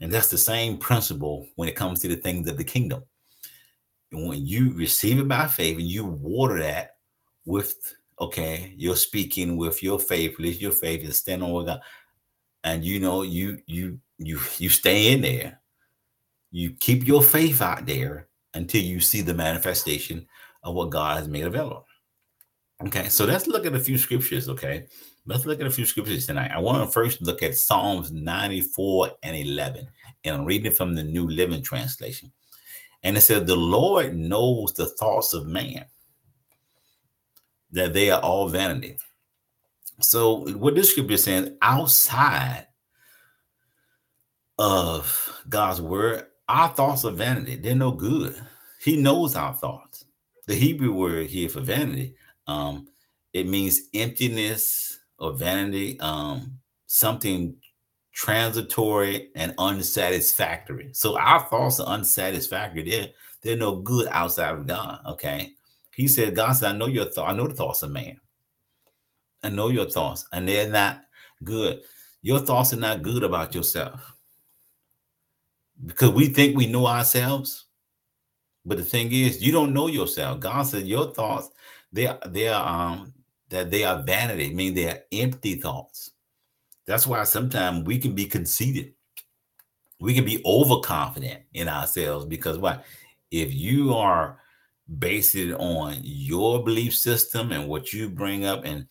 And 0.00 0.12
that's 0.12 0.28
the 0.28 0.38
same 0.38 0.78
principle 0.78 1.46
when 1.56 1.68
it 1.68 1.76
comes 1.76 2.00
to 2.00 2.08
the 2.08 2.16
things 2.16 2.48
of 2.48 2.56
the 2.56 2.64
kingdom. 2.64 3.02
And 4.12 4.28
when 4.28 4.46
you 4.46 4.72
receive 4.74 5.18
it 5.18 5.28
by 5.28 5.46
faith 5.46 5.78
and 5.78 5.86
you 5.86 6.04
water 6.04 6.58
that 6.60 6.96
with 7.44 7.74
okay, 8.20 8.74
you're 8.76 8.96
speaking 8.96 9.56
with 9.56 9.82
your 9.82 9.98
faith, 9.98 10.38
release 10.38 10.60
your 10.60 10.72
faith 10.72 11.04
and 11.04 11.14
stand 11.14 11.42
on 11.42 11.66
God. 11.66 11.80
And 12.64 12.84
you 12.84 13.00
know, 13.00 13.22
you 13.22 13.58
you 13.66 13.98
you 14.18 14.38
you 14.58 14.68
stay 14.68 15.12
in 15.12 15.20
there. 15.20 15.60
You 16.50 16.72
keep 16.80 17.06
your 17.06 17.22
faith 17.22 17.62
out 17.62 17.86
there 17.86 18.28
until 18.54 18.82
you 18.82 19.00
see 19.00 19.20
the 19.20 19.34
manifestation 19.34 20.26
of 20.62 20.74
what 20.74 20.90
God 20.90 21.18
has 21.18 21.28
made 21.28 21.44
available. 21.44 21.86
Okay, 22.86 23.08
so 23.08 23.26
let's 23.26 23.46
look 23.46 23.66
at 23.66 23.74
a 23.74 23.80
few 23.80 23.98
scriptures. 23.98 24.48
Okay, 24.48 24.86
let's 25.26 25.44
look 25.44 25.60
at 25.60 25.66
a 25.66 25.70
few 25.70 25.84
scriptures 25.84 26.26
tonight. 26.26 26.50
I 26.50 26.58
want 26.58 26.82
to 26.82 26.90
first 26.90 27.20
look 27.20 27.42
at 27.42 27.54
Psalms 27.54 28.10
94 28.10 29.10
and 29.22 29.36
11, 29.36 29.86
and 30.24 30.36
I'm 30.36 30.44
reading 30.44 30.72
from 30.72 30.94
the 30.94 31.02
New 31.02 31.28
Living 31.28 31.62
Translation. 31.62 32.32
And 33.02 33.16
it 33.16 33.20
says, 33.20 33.44
The 33.44 33.56
Lord 33.56 34.16
knows 34.16 34.72
the 34.72 34.86
thoughts 34.86 35.34
of 35.34 35.46
man 35.46 35.84
that 37.72 37.92
they 37.92 38.10
are 38.10 38.20
all 38.20 38.48
vanity. 38.48 38.96
So 40.00 40.46
what 40.56 40.74
this 40.74 40.90
scripture 40.90 41.14
is 41.14 41.24
saying, 41.24 41.56
outside 41.60 42.66
of 44.58 45.42
God's 45.48 45.80
word, 45.80 46.26
our 46.48 46.68
thoughts 46.70 47.04
are 47.04 47.12
vanity. 47.12 47.56
They're 47.56 47.74
no 47.74 47.92
good. 47.92 48.34
He 48.82 48.96
knows 48.96 49.36
our 49.36 49.54
thoughts. 49.54 50.04
The 50.50 50.56
Hebrew 50.56 50.92
word 50.92 51.28
here 51.28 51.48
for 51.48 51.60
vanity, 51.60 52.16
um, 52.48 52.88
it 53.32 53.46
means 53.46 53.82
emptiness 53.94 54.98
or 55.16 55.32
vanity, 55.32 55.96
um, 56.00 56.58
something 56.88 57.54
transitory 58.12 59.30
and 59.36 59.54
unsatisfactory. 59.58 60.90
So 60.92 61.16
our 61.16 61.46
thoughts 61.48 61.78
are 61.78 61.94
unsatisfactory. 61.94 62.82
They're, 62.82 63.10
they're 63.42 63.56
no 63.56 63.76
good 63.76 64.08
outside 64.10 64.52
of 64.54 64.66
God. 64.66 64.98
Okay. 65.06 65.52
He 65.94 66.08
said, 66.08 66.34
God 66.34 66.50
said, 66.54 66.74
I 66.74 66.76
know 66.76 66.88
your 66.88 67.04
thought. 67.04 67.30
I 67.30 67.36
know 67.36 67.46
the 67.46 67.54
thoughts 67.54 67.84
of 67.84 67.92
man. 67.92 68.18
I 69.44 69.50
know 69.50 69.68
your 69.68 69.88
thoughts, 69.88 70.26
and 70.32 70.48
they're 70.48 70.68
not 70.68 71.04
good. 71.44 71.82
Your 72.22 72.40
thoughts 72.40 72.72
are 72.72 72.76
not 72.76 73.02
good 73.02 73.22
about 73.22 73.54
yourself. 73.54 74.16
Because 75.86 76.10
we 76.10 76.26
think 76.26 76.56
we 76.56 76.66
know 76.66 76.88
ourselves. 76.88 77.66
But 78.64 78.78
the 78.78 78.84
thing 78.84 79.12
is, 79.12 79.42
you 79.42 79.52
don't 79.52 79.72
know 79.72 79.86
yourself. 79.86 80.40
God 80.40 80.62
said 80.62 80.86
your 80.86 81.12
thoughts, 81.12 81.50
they 81.92 82.06
are 82.06 82.18
they 82.26 82.48
are 82.48 82.66
um 82.68 83.12
that 83.48 83.70
they 83.70 83.84
are 83.84 84.02
vanity, 84.02 84.50
I 84.50 84.54
mean 84.54 84.74
they 84.74 84.88
are 84.88 85.00
empty 85.12 85.56
thoughts. 85.56 86.10
That's 86.86 87.06
why 87.06 87.22
sometimes 87.24 87.84
we 87.84 87.98
can 87.98 88.14
be 88.14 88.26
conceited. 88.26 88.94
We 90.00 90.14
can 90.14 90.24
be 90.24 90.42
overconfident 90.44 91.42
in 91.52 91.68
ourselves 91.68 92.26
because 92.26 92.58
what? 92.58 92.84
If 93.30 93.54
you 93.54 93.94
are 93.94 94.38
based 94.98 95.36
on 95.36 95.98
your 96.02 96.64
belief 96.64 96.94
system 96.96 97.52
and 97.52 97.68
what 97.68 97.92
you 97.92 98.08
bring 98.08 98.44
up. 98.44 98.64
And 98.64 98.86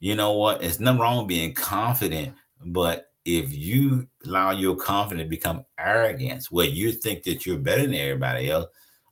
you 0.00 0.14
know 0.14 0.32
what? 0.32 0.62
It's 0.62 0.80
nothing 0.80 1.00
wrong 1.00 1.18
with 1.18 1.28
being 1.28 1.54
confident, 1.54 2.34
but 2.66 3.06
if 3.24 3.52
you 3.52 4.06
allow 4.24 4.50
your 4.50 4.76
confidence 4.76 5.26
to 5.26 5.30
become 5.30 5.64
arrogance, 5.78 6.50
where 6.50 6.66
you 6.66 6.92
think 6.92 7.22
that 7.24 7.46
you're 7.46 7.58
better 7.58 7.82
than 7.82 7.94
everybody 7.94 8.50
else, 8.50 8.66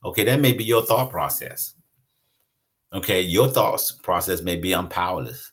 okay, 0.05 0.25
that 0.25 0.41
may 0.41 0.53
be 0.53 0.65
your 0.65 0.83
thought 0.83 1.11
process. 1.11 1.75
Okay, 2.93 3.21
your 3.21 3.49
thoughts 3.49 3.93
process 3.93 4.43
may 4.43 4.57
be 4.57 4.75
I'm 4.75 4.89
powerless. 4.89 5.53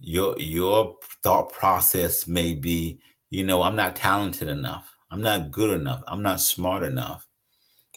Your 0.00 0.38
your 0.38 0.96
thought 1.22 1.52
process 1.52 2.26
may 2.26 2.54
be, 2.54 3.00
you 3.30 3.44
know, 3.44 3.62
I'm 3.62 3.76
not 3.76 3.96
talented 3.96 4.48
enough. 4.48 4.94
I'm 5.10 5.22
not 5.22 5.50
good 5.50 5.80
enough. 5.80 6.02
I'm 6.06 6.22
not 6.22 6.40
smart 6.40 6.82
enough. 6.82 7.26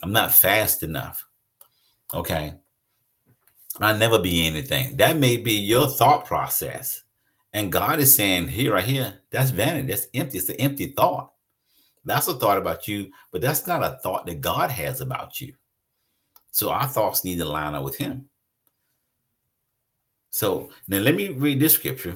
I'm 0.03 0.11
not 0.11 0.31
fast 0.31 0.83
enough. 0.83 1.25
Okay. 2.13 2.53
I'll 3.79 3.97
never 3.97 4.19
be 4.19 4.45
anything. 4.45 4.97
That 4.97 5.17
may 5.17 5.37
be 5.37 5.53
your 5.53 5.87
thought 5.87 6.25
process. 6.25 7.03
And 7.53 7.71
God 7.71 7.99
is 7.99 8.15
saying, 8.15 8.47
here, 8.47 8.73
right 8.73 8.83
here, 8.83 9.21
that's 9.29 9.51
vanity. 9.51 9.87
That's 9.87 10.07
empty. 10.13 10.37
It's 10.37 10.49
an 10.49 10.55
empty 10.55 10.87
thought. 10.87 11.30
That's 12.05 12.27
a 12.27 12.33
thought 12.33 12.57
about 12.57 12.87
you, 12.87 13.11
but 13.31 13.41
that's 13.41 13.67
not 13.67 13.83
a 13.83 13.99
thought 14.01 14.25
that 14.25 14.41
God 14.41 14.71
has 14.71 15.01
about 15.01 15.39
you. 15.39 15.53
So 16.51 16.69
our 16.69 16.87
thoughts 16.87 17.23
need 17.23 17.37
to 17.37 17.45
line 17.45 17.75
up 17.75 17.83
with 17.83 17.97
Him. 17.97 18.29
So 20.31 20.69
now 20.87 20.99
let 20.99 21.15
me 21.15 21.29
read 21.29 21.59
this 21.59 21.73
scripture. 21.73 22.15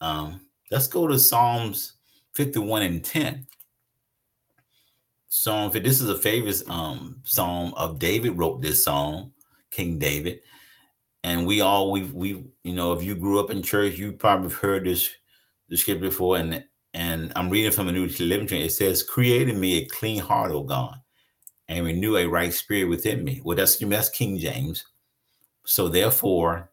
Um, 0.00 0.40
let's 0.70 0.88
go 0.88 1.06
to 1.06 1.18
Psalms 1.18 1.94
51 2.34 2.82
and 2.82 3.04
10. 3.04 3.46
Psalm. 5.28 5.70
This 5.72 6.00
is 6.00 6.08
a 6.08 6.16
favorite 6.16 6.62
um, 6.68 7.20
psalm 7.24 7.74
of 7.74 7.98
David. 7.98 8.38
Wrote 8.38 8.62
this 8.62 8.84
song, 8.84 9.32
King 9.72 9.98
David, 9.98 10.40
and 11.24 11.44
we 11.44 11.60
all 11.60 11.90
we 11.90 12.02
we 12.04 12.44
you 12.62 12.72
know 12.72 12.92
if 12.92 13.02
you 13.02 13.16
grew 13.16 13.40
up 13.40 13.50
in 13.50 13.60
church, 13.60 13.98
you 13.98 14.12
probably 14.12 14.50
heard 14.50 14.84
this 14.84 15.10
the 15.68 15.76
scripture 15.76 16.02
before. 16.02 16.36
And 16.36 16.64
and 16.94 17.32
I'm 17.36 17.50
reading 17.50 17.72
from 17.72 17.86
the 17.86 17.92
New 17.92 18.06
Living. 18.06 18.48
It 18.60 18.72
says, 18.72 19.02
"Create 19.02 19.48
in 19.48 19.58
me 19.60 19.78
a 19.78 19.86
clean 19.86 20.20
heart, 20.20 20.52
O 20.52 20.62
God, 20.62 20.96
and 21.68 21.84
renew 21.84 22.16
a 22.16 22.26
right 22.26 22.52
spirit 22.52 22.88
within 22.88 23.24
me." 23.24 23.40
Well, 23.44 23.56
that's 23.56 23.76
that's 23.76 24.08
King 24.08 24.38
James. 24.38 24.84
So 25.66 25.88
therefore, 25.88 26.70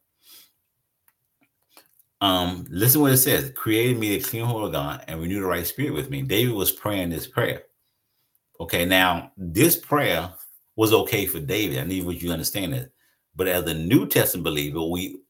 um, 2.22 2.66
listen 2.70 3.02
what 3.02 3.14
it 3.14 3.18
says: 3.18 3.52
"Created 3.56 3.98
me 3.98 4.16
a 4.16 4.22
clean 4.22 4.46
heart, 4.46 4.64
O 4.64 4.70
God, 4.70 5.04
and 5.08 5.22
renew 5.22 5.42
the 5.42 5.48
right 5.48 5.66
spirit 5.66 5.94
with 5.94 6.10
me." 6.10 6.22
David 6.22 6.54
was 6.54 6.72
praying 6.72 7.10
this 7.10 7.28
prayer. 7.28 7.64
Okay, 8.60 8.86
now 8.86 9.32
this 9.38 9.76
prayer 9.76 10.32
was 10.76 10.94
okay 10.94 11.26
for 11.26 11.40
David. 11.40 11.80
I 11.80 11.84
need 11.84 12.06
what 12.06 12.22
you 12.22 12.32
understand 12.32 12.74
it. 12.76 12.92
But 13.36 13.48
as 13.48 13.64
a 13.66 13.74
New 13.74 14.08
Testament 14.08 14.44
believer, 14.44 14.84
we 14.84 15.21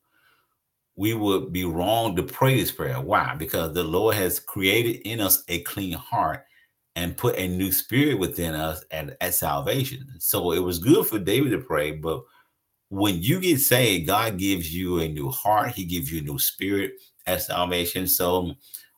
we 0.96 1.14
would 1.14 1.54
be 1.54 1.66
wrong 1.66 2.16
to 2.16 2.24
pray 2.24 2.60
this 2.60 2.72
prayer. 2.72 3.00
Why? 3.00 3.36
Because 3.36 3.74
the 3.74 3.84
Lord 3.84 4.16
has 4.16 4.40
created 4.40 5.08
in 5.08 5.22
us 5.22 5.44
a 5.48 5.62
clean 5.62 5.94
heart 5.94 6.46
and 6.96 7.18
put 7.18 7.38
a 7.38 7.48
new 7.48 7.72
spirit 7.72 8.20
within 8.20 8.54
us 8.54 8.84
at, 8.92 9.16
at 9.22 9.34
salvation. 9.34 10.06
So 10.20 10.52
it 10.52 10.60
was 10.60 10.80
good 10.80 11.08
for 11.08 11.20
David 11.20 11.52
to 11.52 11.60
pray, 11.60 11.92
but 11.92 12.22
when 12.90 13.22
you 13.22 13.40
get 13.40 13.62
saved, 13.62 14.08
God 14.08 14.38
gives 14.38 14.76
you 14.76 15.00
a 15.00 15.08
new 15.08 15.30
heart, 15.30 15.72
He 15.72 15.86
gives 15.86 16.12
you 16.12 16.20
a 16.20 16.24
new 16.24 16.38
spirit 16.38 16.92
at 17.26 17.42
salvation. 17.42 18.06
So 18.06 18.54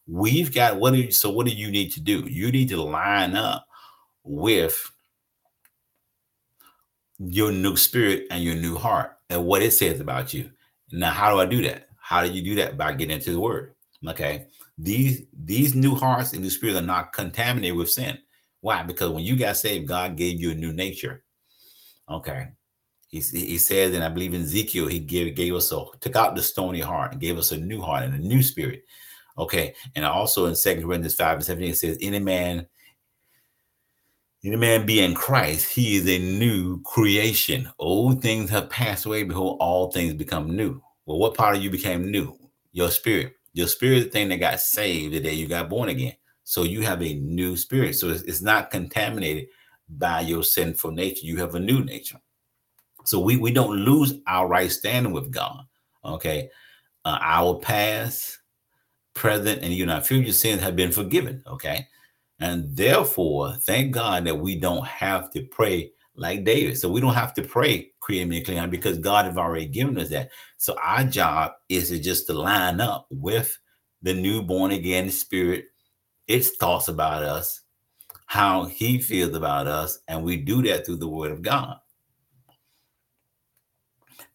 we've 0.07 0.53
got 0.53 0.79
what 0.79 0.93
do 0.93 1.01
you, 1.01 1.11
so 1.11 1.29
what 1.29 1.45
do 1.45 1.53
you 1.53 1.69
need 1.69 1.91
to 1.91 2.01
do? 2.01 2.21
You 2.21 2.51
need 2.51 2.69
to 2.69 2.81
line 2.81 3.35
up 3.35 3.67
with 4.23 4.91
your 7.19 7.51
new 7.51 7.75
spirit 7.75 8.25
and 8.31 8.43
your 8.43 8.55
new 8.55 8.75
heart 8.75 9.17
and 9.29 9.45
what 9.45 9.61
it 9.61 9.71
says 9.71 9.99
about 9.99 10.33
you. 10.33 10.49
Now, 10.93 11.09
how 11.09 11.33
do 11.33 11.39
I 11.39 11.45
do 11.45 11.61
that? 11.63 11.87
How 11.97 12.23
do 12.23 12.31
you 12.31 12.43
do 12.43 12.55
that? 12.55 12.77
By 12.77 12.93
getting 12.93 13.15
into 13.15 13.31
the 13.31 13.39
word. 13.39 13.73
Okay. 14.07 14.47
These 14.77 15.23
these 15.33 15.73
new 15.75 15.95
hearts 15.95 16.33
and 16.33 16.41
new 16.41 16.49
spirits 16.49 16.79
are 16.79 16.85
not 16.85 17.13
contaminated 17.13 17.75
with 17.77 17.89
sin. 17.89 18.17
Why? 18.61 18.83
Because 18.83 19.09
when 19.09 19.23
you 19.23 19.35
got 19.35 19.57
saved, 19.57 19.87
God 19.87 20.15
gave 20.15 20.39
you 20.39 20.51
a 20.51 20.55
new 20.55 20.71
nature. 20.71 21.23
Okay. 22.09 22.49
He, 23.07 23.19
he 23.19 23.57
says, 23.57 23.93
and 23.93 24.03
I 24.03 24.09
believe 24.09 24.33
in 24.33 24.41
Ezekiel, 24.41 24.87
he 24.87 24.99
gave, 24.99 25.35
gave 25.35 25.53
us 25.53 25.71
a 25.71 25.83
took 25.99 26.15
out 26.15 26.35
the 26.35 26.41
stony 26.41 26.79
heart 26.79 27.11
and 27.11 27.21
gave 27.21 27.37
us 27.37 27.51
a 27.51 27.57
new 27.57 27.81
heart 27.81 28.03
and 28.03 28.13
a 28.13 28.17
new 28.17 28.41
spirit. 28.41 28.83
Okay. 29.37 29.75
And 29.95 30.05
also 30.05 30.45
in 30.45 30.55
Second 30.55 30.83
Corinthians 30.83 31.15
5 31.15 31.35
and 31.35 31.45
17, 31.45 31.71
it 31.71 31.77
says, 31.77 31.97
Any 32.01 32.19
man 32.19 32.67
any 34.45 34.57
man 34.57 34.85
be 34.85 34.99
in 34.99 35.15
Christ, 35.15 35.73
he 35.73 35.95
is 35.95 36.07
a 36.07 36.19
new 36.19 36.81
creation. 36.81 37.69
Old 37.79 38.21
things 38.21 38.49
have 38.49 38.69
passed 38.69 39.05
away. 39.05 39.23
Behold, 39.23 39.57
all 39.61 39.89
things 39.89 40.13
become 40.15 40.55
new. 40.55 40.81
Well, 41.05 41.17
what 41.17 41.35
part 41.35 41.55
of 41.55 41.63
you 41.63 41.69
became 41.69 42.11
new? 42.11 42.37
Your 42.73 42.91
spirit. 42.91 43.35
Your 43.53 43.67
spirit, 43.67 43.99
is 43.99 44.03
the 44.05 44.09
thing 44.09 44.29
that 44.29 44.37
got 44.37 44.59
saved 44.59 45.13
the 45.13 45.19
day 45.19 45.33
you 45.33 45.47
got 45.47 45.69
born 45.69 45.89
again. 45.89 46.15
So 46.43 46.63
you 46.63 46.81
have 46.81 47.01
a 47.01 47.13
new 47.13 47.55
spirit. 47.55 47.95
So 47.95 48.09
it's, 48.09 48.23
it's 48.23 48.41
not 48.41 48.71
contaminated 48.71 49.47
by 49.87 50.21
your 50.21 50.43
sinful 50.43 50.91
nature. 50.91 51.25
You 51.25 51.37
have 51.37 51.55
a 51.55 51.59
new 51.59 51.83
nature. 51.83 52.19
So 53.05 53.19
we, 53.19 53.37
we 53.37 53.51
don't 53.51 53.77
lose 53.77 54.15
our 54.27 54.47
right 54.47 54.71
standing 54.71 55.13
with 55.13 55.31
God. 55.31 55.63
Okay. 56.03 56.49
Uh, 57.05 57.17
our 57.21 57.59
past, 57.59 58.39
present, 59.13 59.61
and 59.61 59.73
you 59.73 59.85
know, 59.85 60.01
future 60.01 60.31
sins 60.31 60.61
have 60.61 60.75
been 60.75 60.91
forgiven. 60.91 61.43
Okay. 61.47 61.87
And 62.43 62.75
therefore, 62.75 63.55
thank 63.61 63.93
God 63.93 64.25
that 64.25 64.37
we 64.37 64.59
don't 64.59 64.85
have 64.85 65.31
to 65.31 65.45
pray 65.45 65.93
like 66.17 66.43
David. 66.43 66.77
So 66.77 66.89
we 66.91 66.99
don't 66.99 67.13
have 67.13 67.33
to 67.35 67.41
pray, 67.41 67.93
create 68.01 68.27
me 68.27 68.41
clean 68.41 68.69
because 68.69 68.97
God 68.97 69.23
has 69.23 69.37
already 69.37 69.65
given 69.65 69.97
us 69.97 70.09
that. 70.09 70.29
So 70.57 70.75
our 70.83 71.05
job 71.05 71.53
is 71.69 71.87
to 71.87 71.99
just 71.99 72.27
to 72.27 72.33
line 72.33 72.81
up 72.81 73.07
with 73.09 73.57
the 74.01 74.13
newborn 74.13 74.71
again 74.71 75.09
spirit, 75.09 75.67
its 76.27 76.57
thoughts 76.57 76.89
about 76.89 77.23
us, 77.23 77.61
how 78.25 78.65
he 78.65 78.99
feels 78.99 79.33
about 79.33 79.67
us, 79.67 79.99
and 80.09 80.21
we 80.21 80.35
do 80.35 80.61
that 80.63 80.85
through 80.85 80.97
the 80.97 81.07
word 81.07 81.31
of 81.31 81.43
God. 81.43 81.77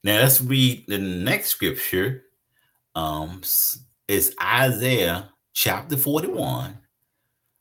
Now 0.03 0.21
let's 0.21 0.41
read 0.41 0.87
the 0.89 0.97
next 0.97 1.49
scripture. 1.49 2.25
Um, 2.95 3.43
it's 4.09 4.35
Isaiah 4.41 5.29
chapter 5.53 5.99
41 5.99 6.79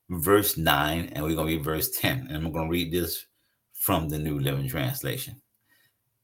verse 0.09 0.57
9, 0.57 1.11
and 1.13 1.23
we're 1.23 1.35
going 1.35 1.47
to 1.47 1.55
read 1.55 1.63
verse 1.63 1.91
10. 1.91 2.27
And 2.29 2.37
I'm 2.37 2.51
going 2.51 2.67
to 2.67 2.71
read 2.71 2.91
this 2.91 3.25
from 3.73 4.09
the 4.09 4.19
New 4.19 4.39
Living 4.39 4.67
Translation. 4.67 5.41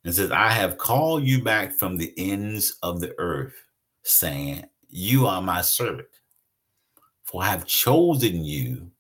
It 0.04 0.14
says, 0.14 0.32
I 0.32 0.50
have 0.50 0.78
called 0.78 1.24
you 1.24 1.44
back 1.44 1.74
from 1.74 1.98
the 1.98 2.14
ends 2.18 2.78
of 2.84 3.00
the 3.00 3.16
earth, 3.18 3.56
saying, 4.04 4.66
You 4.90 5.28
are 5.28 5.42
my 5.42 5.62
servant, 5.62 6.08
for 7.24 7.42
I 7.42 7.48
have 7.48 7.66
chosen 7.66 8.44
you 8.44 8.92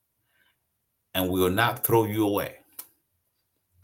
and 1.13 1.29
will 1.29 1.49
not 1.49 1.85
throw 1.85 2.05
you 2.05 2.25
away. 2.25 2.57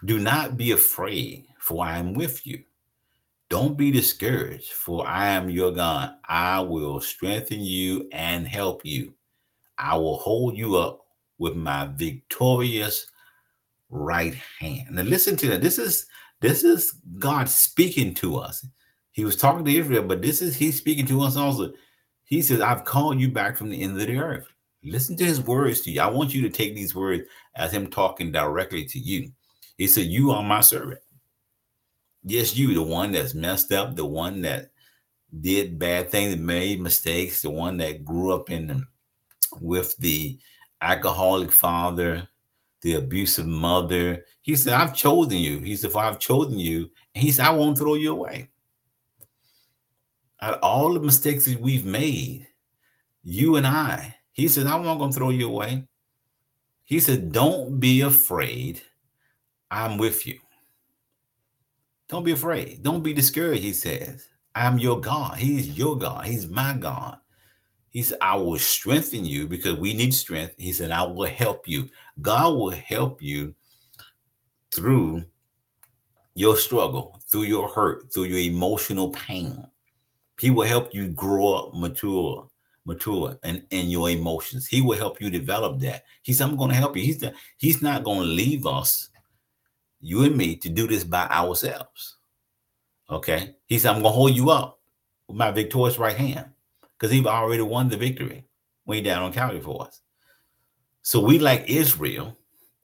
Do 0.06 0.18
not 0.18 0.56
be 0.56 0.72
afraid, 0.72 1.46
for 1.60 1.86
I 1.86 1.98
am 1.98 2.14
with 2.14 2.48
you. 2.48 2.64
Don't 3.50 3.78
be 3.78 3.92
discouraged, 3.92 4.72
for 4.72 5.06
I 5.06 5.30
am 5.30 5.50
your 5.50 5.72
God. 5.72 6.16
I 6.24 6.62
will 6.62 7.02
strengthen 7.02 7.62
you 7.62 8.08
and 8.14 8.48
help 8.48 8.86
you. 8.86 9.14
I 9.80 9.96
will 9.96 10.18
hold 10.18 10.58
you 10.58 10.76
up 10.76 11.06
with 11.38 11.56
my 11.56 11.90
victorious 11.96 13.08
right 13.90 14.36
hand. 14.60 14.92
Now 14.92 15.04
listen 15.04 15.36
to 15.38 15.48
that. 15.48 15.62
This 15.62 15.80
is 15.80 16.06
this 16.42 16.64
is 16.64 16.94
God 17.18 17.50
speaking 17.50 18.14
to 18.16 18.38
us. 18.38 18.66
He 19.12 19.26
was 19.26 19.36
talking 19.36 19.66
to 19.66 19.76
Israel, 19.76 20.04
but 20.04 20.22
this 20.22 20.42
is 20.42 20.56
He's 20.56 20.78
speaking 20.78 21.06
to 21.08 21.22
us 21.22 21.36
also. 21.36 21.74
He 22.26 22.42
says, 22.44 22.62
I've 22.62 22.86
called 22.86 23.20
you 23.20 23.32
back 23.32 23.58
from 23.58 23.70
the 23.70 23.82
end 23.82 24.00
of 24.00 24.06
the 24.06 24.18
earth. 24.18 24.48
Listen 24.84 25.18
to 25.18 25.26
his 25.26 25.42
words 25.42 25.82
to 25.82 25.92
you. 25.92 26.00
I 26.00 26.08
want 26.08 26.34
you 26.34 26.42
to 26.44 26.50
take 26.50 26.76
these 26.76 26.96
words 26.96 27.24
as 27.56 27.74
him 27.74 27.88
talking 27.88 28.32
directly 28.32 28.86
to 28.86 29.00
you. 29.00 29.32
He 29.78 29.88
said, 29.88 30.06
You 30.06 30.32
are 30.32 30.44
my 30.44 30.62
servant. 30.62 31.02
Yes, 32.24 32.56
you, 32.56 32.74
the 32.74 32.84
one 32.84 33.12
that's 33.12 33.34
messed 33.34 33.72
up, 33.72 33.96
the 33.96 34.06
one 34.06 34.42
that 34.42 34.72
did 35.42 35.80
bad 35.80 36.10
things, 36.10 36.38
made 36.38 36.80
mistakes, 36.82 37.42
the 37.42 37.50
one 37.50 37.78
that 37.78 38.06
grew 38.06 38.34
up 38.34 38.50
in 38.50 38.86
with 39.60 39.96
the 39.98 40.40
alcoholic 40.82 41.52
father, 41.52 42.28
the 42.82 42.96
abusive 42.96 43.48
mother. 43.48 44.26
He 44.42 44.56
said, 44.56 44.74
I've 44.74 44.96
chosen 44.96 45.38
you. 45.38 45.60
He 45.60 45.76
said, 45.76 45.92
if 45.92 45.96
I've 45.96 46.20
chosen 46.20 46.60
you, 46.60 46.90
and 47.16 47.24
he 47.24 47.32
said, 47.32 47.46
I 47.46 47.52
won't 47.52 47.78
throw 47.78 47.96
you 47.96 48.12
away. 48.12 48.50
Out 50.42 50.60
all 50.62 50.94
the 50.94 51.00
mistakes 51.02 51.46
that 51.46 51.60
we've 51.60 51.86
made, 51.86 52.48
you 53.24 53.58
and 53.58 53.68
I, 53.68 54.16
he 54.32 54.48
said, 54.48 54.68
I'm 54.68 54.84
not 54.84 54.98
going 54.98 55.12
to 55.12 55.18
throw 55.18 55.30
you 55.32 55.48
away. 55.48 55.86
He 56.86 57.00
said, 57.00 57.32
Don't 57.32 57.80
be 57.80 58.02
afraid. 58.02 58.82
I'm 59.70 59.98
with 59.98 60.26
you. 60.26 60.40
Don't 62.08 62.24
be 62.24 62.32
afraid. 62.32 62.82
Don't 62.82 63.04
be 63.04 63.14
discouraged, 63.14 63.64
he 63.64 63.74
says. 63.74 64.28
I'm 64.56 64.80
your 64.80 65.00
God. 65.00 65.38
He's 65.38 65.78
your 65.78 65.98
God. 65.98 66.26
He's 66.26 66.48
my 66.48 66.74
God. 66.74 67.18
He 67.92 68.04
said, 68.04 68.20
I 68.22 68.36
will 68.36 68.60
strengthen 68.60 69.26
you 69.26 69.48
because 69.48 69.78
we 69.78 69.94
need 69.94 70.14
strength. 70.14 70.54
He 70.58 70.72
said, 70.72 70.92
I 70.92 71.04
will 71.04 71.28
help 71.28 71.68
you. 71.68 71.90
God 72.22 72.56
will 72.56 72.72
help 72.72 73.22
you 73.22 73.56
through 74.72 75.24
your 76.36 76.56
struggle, 76.56 77.20
through 77.30 77.44
your 77.44 77.68
hurt, 77.68 78.14
through 78.14 78.26
your 78.26 78.40
emotional 78.40 79.10
pain. 79.10 79.66
He 80.40 80.52
will 80.52 80.68
help 80.68 80.94
you 80.94 81.10
grow 81.10 81.54
up, 81.54 81.74
mature, 81.74 82.48
mature 82.86 83.38
and 83.44 83.64
in, 83.72 83.86
in 83.86 83.90
your 83.90 84.10
emotions. 84.10 84.68
He 84.68 84.82
will 84.82 84.98
help 84.98 85.20
you 85.20 85.30
develop 85.30 85.80
that. 85.80 86.04
He 86.22 86.34
said, 86.34 86.48
I'm 86.48 86.58
going 86.58 86.70
to 86.70 86.76
help 86.76 86.96
you. 86.96 87.04
He's, 87.04 87.20
the, 87.20 87.34
he's 87.58 87.82
not 87.82 88.04
going 88.04 88.20
to 88.20 88.26
leave 88.26 88.66
us, 88.66 89.10
you 90.00 90.24
and 90.24 90.38
me, 90.38 90.56
to 90.58 90.70
do 90.70 90.88
this 90.88 91.04
by 91.04 91.28
ourselves. 91.28 92.18
Okay. 93.10 93.56
He 93.68 93.80
said, 93.80 93.90
I'm 93.90 94.02
going 94.02 94.14
to 94.14 94.18
hold 94.18 94.36
you 94.36 94.52
up 94.52 94.80
with 95.28 95.38
my 95.38 95.52
victorious 95.52 95.98
right 95.98 96.16
hand 96.16 96.52
because 97.00 97.12
he 97.14 97.26
already 97.26 97.62
won 97.62 97.90
the 97.90 97.98
victory 97.98 98.44
when 98.84 98.98
he 98.98 99.04
down 99.04 99.24
on 99.24 99.32
Calvary 99.32 99.62
for 99.62 99.84
us. 99.84 100.02
So 101.02 101.20
we, 101.22 101.40
like 101.40 101.70
Israel, 101.70 102.38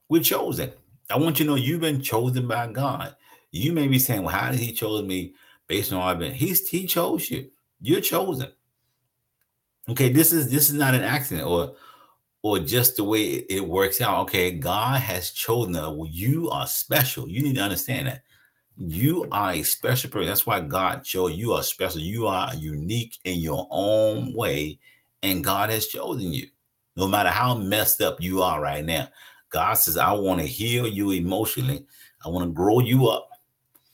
we're 0.10 0.24
chosen. 0.24 0.72
I 1.10 1.18
want 1.18 1.40
you 1.40 1.46
to 1.46 1.52
know 1.52 1.58
you've 1.58 1.82
been 1.82 2.02
chosen 2.02 2.48
by 2.48 2.68
God. 2.68 3.16
You 3.52 3.72
may 3.74 3.88
be 3.88 4.00
saying, 4.00 4.24
"Well, 4.24 4.36
how 4.36 4.52
did 4.52 4.60
He 4.60 4.72
choose 4.72 5.04
me 5.04 5.36
based 5.68 5.94
on 5.94 6.02
I've 6.02 6.20
been?" 6.20 6.34
He's 6.34 6.68
He 6.68 6.88
chose 6.88 7.30
you. 7.30 7.50
You're 7.82 8.02
chosen. 8.02 8.52
Okay, 9.90 10.10
this 10.10 10.34
is 10.34 10.50
this 10.50 10.70
is 10.70 10.76
not 10.76 10.96
an 10.96 11.04
accident 11.04 11.48
or 11.48 11.76
or 12.42 12.60
just 12.60 12.98
the 12.98 13.04
way 13.04 13.24
it 13.50 13.68
works 13.68 14.02
out. 14.02 14.20
Okay, 14.24 14.52
God 14.52 15.02
has 15.02 15.32
chosen 15.32 15.76
You 16.12 16.50
are 16.50 16.68
special. 16.68 17.28
You 17.28 17.44
need 17.44 17.56
to 17.56 17.62
understand 17.62 18.08
that. 18.08 18.24
You 18.78 19.28
are 19.32 19.54
a 19.54 19.64
special 19.64 20.10
person. 20.10 20.28
That's 20.28 20.46
why 20.46 20.60
God 20.60 21.04
chose 21.04 21.34
you 21.34 21.54
are 21.54 21.64
special. 21.64 22.02
You 22.02 22.28
are 22.28 22.54
unique 22.56 23.18
in 23.24 23.40
your 23.40 23.68
own 23.72 24.34
way, 24.34 24.80
and 25.24 25.44
God 25.44 25.70
has 25.70 25.88
chosen 25.88 26.34
you. 26.34 26.48
No 26.98 27.08
matter 27.08 27.30
how 27.30 27.56
messed 27.56 28.02
up 28.02 28.22
you 28.22 28.42
are 28.42 28.62
right 28.62 28.84
now, 28.84 29.08
God 29.50 29.76
says, 29.76 29.98
I 29.98 30.12
want 30.14 30.42
to 30.42 30.46
heal 30.46 30.88
you 30.88 31.12
emotionally. 31.12 31.86
I 32.26 32.30
want 32.30 32.46
to 32.46 32.54
grow 32.54 32.80
you 32.80 33.08
up 33.08 33.30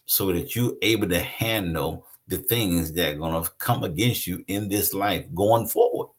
so 0.06 0.32
that 0.34 0.56
you're 0.56 0.74
able 0.82 1.08
to 1.10 1.20
handle 1.20 2.08
the 2.28 2.38
things 2.38 2.94
that 2.94 3.13
are 3.13 3.17
going 3.17 3.44
to 3.44 3.50
come 3.58 3.84
against 3.84 4.26
you 4.26 4.44
in 4.48 4.67
this 4.67 4.94
life 4.94 5.26
going 5.36 5.67
forward. 5.67 6.10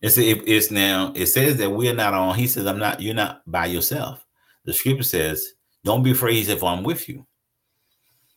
It's, 0.00 0.16
it's 0.16 0.70
now, 0.70 1.12
it 1.14 1.26
says 1.26 1.58
that 1.58 1.70
we're 1.70 1.94
not 1.94 2.14
on, 2.14 2.34
he 2.34 2.46
says, 2.46 2.66
I'm 2.66 2.78
not, 2.78 3.02
you're 3.02 3.14
not 3.14 3.42
by 3.46 3.66
yourself. 3.66 4.24
The 4.64 4.72
scripture 4.72 5.02
says, 5.02 5.52
don't 5.84 6.02
be 6.02 6.12
afraid. 6.12 6.46
For 6.46 6.66
I'm 6.66 6.82
with 6.82 7.08
you. 7.08 7.26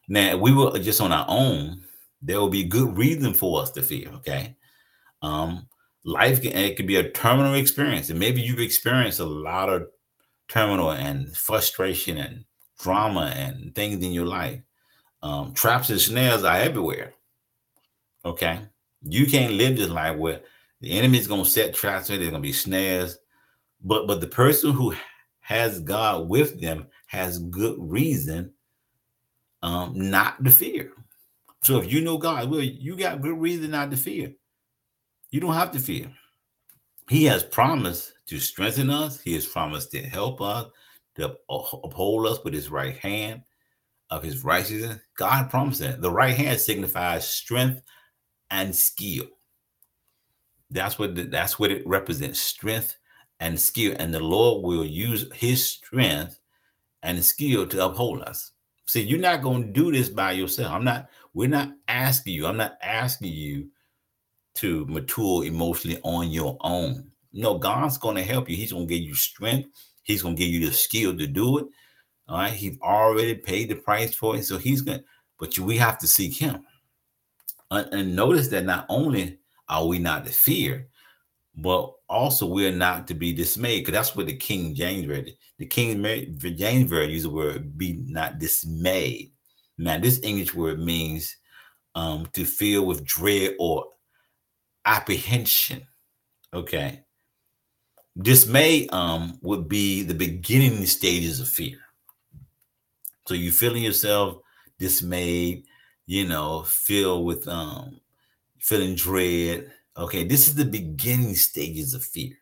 Now, 0.08 0.38
we 0.38 0.54
were 0.54 0.78
just 0.80 1.02
on 1.02 1.12
our 1.12 1.26
own, 1.28 1.84
there 2.22 2.40
will 2.40 2.50
be 2.50 2.64
good 2.64 2.98
reason 2.98 3.34
for 3.34 3.62
us 3.62 3.72
to 3.72 3.82
fear. 3.82 4.10
Okay. 4.16 4.56
Um, 5.22 5.68
life 6.06 6.42
can, 6.42 6.52
it 6.52 6.76
could 6.76 6.88
be 6.88 6.98
a 6.98 7.10
terminal 7.10 7.54
experience, 7.54 8.10
and 8.10 8.20
maybe 8.20 8.42
you've 8.42 8.60
experienced 8.60 9.20
a 9.20 9.26
lot 9.26 9.70
of 9.70 9.88
terminal 10.50 10.92
and 10.92 11.36
frustration 11.36 12.18
and 12.18 12.44
drama 12.80 13.34
and 13.36 13.74
things 13.74 14.04
in 14.04 14.12
your 14.12 14.26
life. 14.26 14.62
Um, 15.22 15.54
traps 15.54 15.90
and 15.90 16.02
snares 16.02 16.44
are 16.44 16.58
everywhere. 16.58 17.14
Okay. 18.26 18.60
You 19.02 19.26
can't 19.26 19.54
live 19.54 19.78
this 19.78 19.90
life 19.90 20.18
where 20.18 20.42
the 20.82 20.92
enemy 20.92 21.18
is 21.18 21.28
going 21.28 21.44
to 21.44 21.50
set 21.50 21.74
traps, 21.74 22.10
and 22.10 22.22
there's 22.22 22.32
to 22.32 22.40
be 22.40 22.52
snares. 22.52 23.18
But 23.82 24.08
but 24.08 24.22
the 24.22 24.28
person 24.28 24.72
who 24.72 24.94
has 25.40 25.80
God 25.80 26.30
with 26.30 26.60
them 26.60 26.88
has 27.13 27.38
good 27.38 27.76
reason 27.80 28.52
um, 29.62 29.93
not 29.95 30.43
to 30.43 30.49
fear. 30.49 30.91
So 31.62 31.78
if 31.78 31.91
you 31.91 32.02
know 32.02 32.17
God, 32.17 32.49
well, 32.49 32.60
you 32.60 32.97
got 32.97 33.21
good 33.21 33.38
reason 33.38 33.71
not 33.71 33.91
to 33.91 33.97
fear. 33.97 34.34
You 35.30 35.39
don't 35.39 35.54
have 35.54 35.71
to 35.71 35.80
fear. 35.80 36.12
He 37.10 37.26
has 37.26 37.43
promised 37.43 38.13
to 38.26 38.39
strengthen 38.39 38.89
us. 38.89 39.21
He 39.21 39.36
has 39.36 39.45
promised 39.45 39.91
to 39.91 40.02
help 40.02 40.41
us, 40.41 40.67
to 41.15 41.36
uphold 41.49 42.26
us 42.26 42.43
with 42.43 42.54
his 42.54 42.71
right 42.71 42.97
hand 42.97 43.43
of 44.10 44.23
his 44.23 44.43
righteousness. 44.43 44.99
God 45.15 45.49
promised 45.49 45.82
that. 45.82 46.02
The 46.02 46.12
right 46.12 46.36
hand 46.36 46.60
signifies 46.60 47.28
strength 47.28 47.82
and 48.49 48.76
skill. 48.76 49.28
That's 50.71 50.97
what 50.97 51.15
the, 51.15 51.23
that's 51.23 51.60
what 51.60 51.71
it 51.71 51.86
represents, 51.86 52.39
strength 52.39 52.97
and 53.39 53.60
skill. 53.60 53.95
And 53.99 54.12
the 54.12 54.19
Lord 54.19 54.63
will 54.63 54.86
use 54.86 55.32
his 55.34 55.63
strength 55.63 56.39
and 57.04 57.18
the 57.18 57.24
skill 57.24 57.68
to 57.68 57.86
uphold 57.86 58.22
us. 58.24 58.52
See, 58.86 59.02
you're 59.02 59.20
not 59.20 59.42
going 59.42 59.68
to 59.68 59.72
do 59.72 59.92
this 59.92 60.10
by 60.10 60.32
yourself. 60.32 60.72
I'm 60.72 60.84
not, 60.84 61.10
we're 61.34 61.50
not 61.50 61.72
asking 61.88 62.34
you, 62.34 62.48
I'm 62.48 62.58
not 62.58 62.78
asking 62.82 63.32
you 63.32 63.70
to 64.56 64.86
mature 64.88 65.46
emotionally 65.46 66.00
on 66.04 66.32
your 66.32 66.58
own. 66.62 67.12
No, 67.32 67.58
God's 67.58 67.98
going 67.98 68.16
to 68.16 68.24
help 68.24 68.50
you. 68.50 68.56
He's 68.56 68.72
going 68.72 68.88
to 68.88 68.94
give 68.94 69.04
you 69.04 69.16
strength. 69.16 69.70
He's 70.04 70.22
going 70.22 70.36
to 70.36 70.39
give 70.42 70.52
you 70.52 70.68
the 70.68 70.74
skill 70.74 71.18
to 71.18 71.28
do 71.28 71.60
it. 71.60 71.66
All 72.28 72.38
right. 72.38 72.54
He's 72.54 72.80
already 72.82 73.36
paid 73.36 73.70
the 73.70 73.76
price 73.76 74.13
for 74.13 74.36
it. 74.36 74.44
So 74.44 74.58
he's 74.58 74.82
going 74.82 75.00
to, 75.00 75.06
but 75.39 75.58
we 75.58 75.78
have 75.78 75.98
to 76.00 76.08
seek 76.08 76.36
him. 76.36 76.63
And, 77.72 77.94
and 77.94 78.16
notice 78.16 78.50
that 78.50 78.66
not 78.66 78.86
only 78.89 79.39
are 79.68 79.88
we 79.88 79.98
not 79.98 80.26
to 80.26 80.32
fear, 80.32 80.88
but 81.56 81.94
also 82.10 82.46
we're 82.46 82.72
not 82.72 83.08
to 83.08 83.13
be 83.13 83.34
dismayed 83.34 83.82
because 83.82 83.94
that's 83.94 84.16
what 84.16 84.26
the 84.26 84.36
King 84.36 84.74
James 84.74 85.08
read. 85.08 85.36
The 85.60 85.66
King 85.66 86.04
James 86.04 86.89
version 86.89 87.12
uses 87.12 87.24
the 87.24 87.30
word 87.30 87.78
"be 87.78 87.94
not 88.08 88.39
dismayed." 88.39 89.32
Now, 89.78 90.00
this 90.00 90.20
English 90.24 90.54
word 90.54 90.80
means 90.80 91.36
um, 91.96 92.28
to 92.34 92.46
feel 92.46 92.86
with 92.86 93.04
dread 93.04 93.56
or 93.60 93.86
apprehension. 94.86 95.86
Okay, 96.54 97.04
dismay 98.18 98.88
um, 98.88 99.39
would 99.42 99.68
be 99.68 100.04
the 100.04 100.16
beginning 100.16 100.86
stages 100.86 101.39
of 101.39 101.50
fear. 101.50 101.78
So 103.28 103.36
you're 103.36 103.54
feeling 103.54 103.84
yourself 103.84 104.39
dismayed, 104.80 105.66
you 106.08 106.28
know, 106.28 106.63
filled 106.63 107.26
with 107.26 107.48
um, 107.48 108.02
feeling 108.60 108.96
dread 108.96 109.72
Okay, 109.98 110.24
this 110.24 110.48
is 110.48 110.56
the 110.56 110.66
beginning 110.66 111.36
stages 111.36 111.94
of 111.94 112.04
fear. 112.04 112.36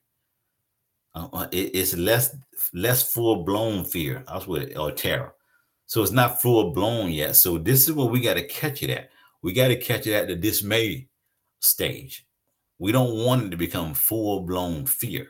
Uh, 1.14 1.28
uh 1.34 1.48
it, 1.52 1.76
it's 1.76 1.96
less 1.96 2.36
less 2.74 3.12
full 3.12 3.44
blown 3.44 3.84
fear. 3.84 4.24
That's 4.28 4.48
what 4.48 4.76
or 4.78 4.92
terror. 4.92 5.34
So 5.86 6.02
it's 6.02 6.14
not 6.14 6.42
full 6.42 6.72
blown 6.72 7.12
yet. 7.12 7.36
So 7.36 7.58
this 7.58 7.88
is 7.88 7.94
where 7.94 8.08
we 8.08 8.22
got 8.22 8.36
to 8.36 8.48
catch 8.48 8.82
it 8.82 8.90
at. 8.90 9.10
We 9.42 9.52
got 9.52 9.68
to 9.68 9.76
catch 9.76 10.08
it 10.08 10.14
at 10.14 10.28
the 10.28 10.36
dismay 10.36 11.10
stage. 11.60 12.26
We 12.80 12.94
don't 12.94 13.26
want 13.26 13.44
it 13.44 13.50
to 13.50 13.58
become 13.58 13.94
full 13.94 14.42
blown 14.42 14.86
fear. 14.86 15.28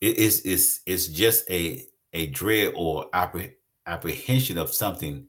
It 0.00 0.18
is 0.18 0.42
it's 0.44 0.80
it's 0.86 1.06
just 1.06 1.48
a 1.50 1.84
a 2.12 2.26
dread 2.26 2.72
or 2.76 3.08
appreh- 3.14 3.54
apprehension 3.86 4.58
of 4.58 4.74
something 4.74 5.26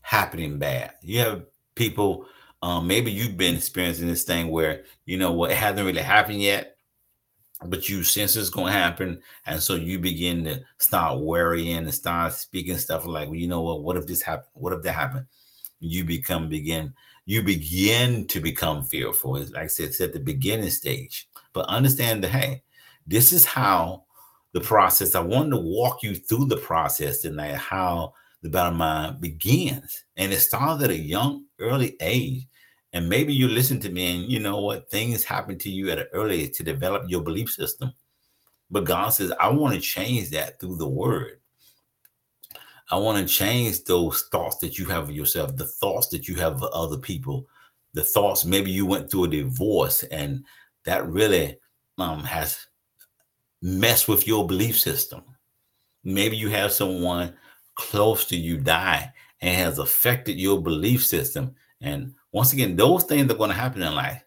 happening 0.00 0.58
bad. 0.58 0.94
You 1.02 1.20
have 1.20 1.44
people 1.76 2.26
um, 2.62 2.86
maybe 2.86 3.10
you've 3.10 3.36
been 3.36 3.56
experiencing 3.56 4.08
this 4.08 4.24
thing 4.24 4.48
where 4.48 4.84
you 5.06 5.16
know 5.16 5.32
what 5.32 5.50
it 5.50 5.56
hasn't 5.56 5.86
really 5.86 6.02
happened 6.02 6.42
yet, 6.42 6.76
but 7.64 7.88
you 7.88 8.02
sense 8.02 8.36
it's 8.36 8.50
going 8.50 8.72
to 8.72 8.78
happen, 8.78 9.22
and 9.46 9.62
so 9.62 9.74
you 9.74 9.98
begin 9.98 10.44
to 10.44 10.60
start 10.78 11.20
worrying 11.20 11.78
and 11.78 11.94
start 11.94 12.32
speaking 12.34 12.78
stuff 12.78 13.06
like, 13.06 13.28
well, 13.28 13.36
you 13.36 13.48
know 13.48 13.62
what? 13.62 13.82
What 13.82 13.96
if 13.96 14.06
this 14.06 14.22
happened? 14.22 14.48
What 14.54 14.72
if 14.72 14.82
that 14.82 14.92
happened? 14.92 15.26
You 15.80 16.04
become 16.04 16.48
begin 16.48 16.94
you 17.30 17.42
begin 17.44 18.26
to 18.26 18.40
become 18.40 18.82
fearful. 18.82 19.34
Like 19.34 19.56
I 19.56 19.66
said, 19.68 19.90
it's 19.90 20.00
at 20.00 20.12
the 20.12 20.18
beginning 20.18 20.70
stage. 20.70 21.28
But 21.52 21.66
understand 21.66 22.24
that 22.24 22.30
hey, 22.30 22.64
this 23.06 23.32
is 23.32 23.44
how 23.44 24.04
the 24.52 24.60
process. 24.60 25.14
I 25.14 25.20
wanted 25.20 25.50
to 25.50 25.58
walk 25.58 26.02
you 26.02 26.16
through 26.16 26.46
the 26.46 26.56
process 26.56 27.20
tonight, 27.20 27.54
how 27.54 28.14
the 28.42 28.48
battle 28.48 28.72
mind 28.72 29.20
begins, 29.20 30.04
and 30.16 30.32
it 30.32 30.40
starts 30.40 30.82
at 30.82 30.90
a 30.90 30.96
young, 30.96 31.44
early 31.60 31.96
age. 32.00 32.46
And 32.92 33.08
maybe 33.08 33.32
you 33.32 33.48
listen 33.48 33.78
to 33.80 33.90
me 33.90 34.16
and 34.16 34.30
you 34.30 34.40
know 34.40 34.60
what 34.60 34.90
things 34.90 35.22
happen 35.22 35.58
to 35.58 35.70
you 35.70 35.90
at 35.90 35.98
an 35.98 36.06
early 36.12 36.42
age 36.42 36.56
to 36.56 36.64
develop 36.64 37.04
your 37.08 37.22
belief 37.22 37.50
system. 37.50 37.92
But 38.70 38.84
God 38.84 39.10
says, 39.10 39.32
I 39.38 39.48
want 39.48 39.74
to 39.74 39.80
change 39.80 40.30
that 40.30 40.58
through 40.58 40.76
the 40.76 40.88
word. 40.88 41.40
I 42.90 42.96
want 42.96 43.18
to 43.18 43.32
change 43.32 43.84
those 43.84 44.22
thoughts 44.32 44.56
that 44.58 44.76
you 44.76 44.86
have 44.86 45.04
of 45.04 45.14
yourself, 45.14 45.56
the 45.56 45.66
thoughts 45.66 46.08
that 46.08 46.26
you 46.26 46.34
have 46.36 46.62
of 46.62 46.70
other 46.72 46.98
people, 46.98 47.46
the 47.94 48.02
thoughts 48.02 48.44
maybe 48.44 48.70
you 48.70 48.86
went 48.86 49.10
through 49.10 49.24
a 49.24 49.28
divorce 49.28 50.02
and 50.04 50.44
that 50.84 51.06
really 51.06 51.56
um, 51.98 52.24
has 52.24 52.66
messed 53.62 54.08
with 54.08 54.26
your 54.26 54.46
belief 54.46 54.78
system. 54.78 55.22
Maybe 56.02 56.36
you 56.36 56.48
have 56.48 56.72
someone 56.72 57.34
close 57.74 58.24
to 58.26 58.36
you 58.36 58.56
die 58.56 59.12
and 59.40 59.56
has 59.56 59.78
affected 59.78 60.38
your 60.38 60.60
belief 60.60 61.04
system. 61.04 61.54
And 61.80 62.14
once 62.32 62.52
again, 62.52 62.76
those 62.76 63.04
things 63.04 63.30
are 63.30 63.36
going 63.36 63.50
to 63.50 63.56
happen 63.56 63.82
in 63.82 63.94
life, 63.94 64.22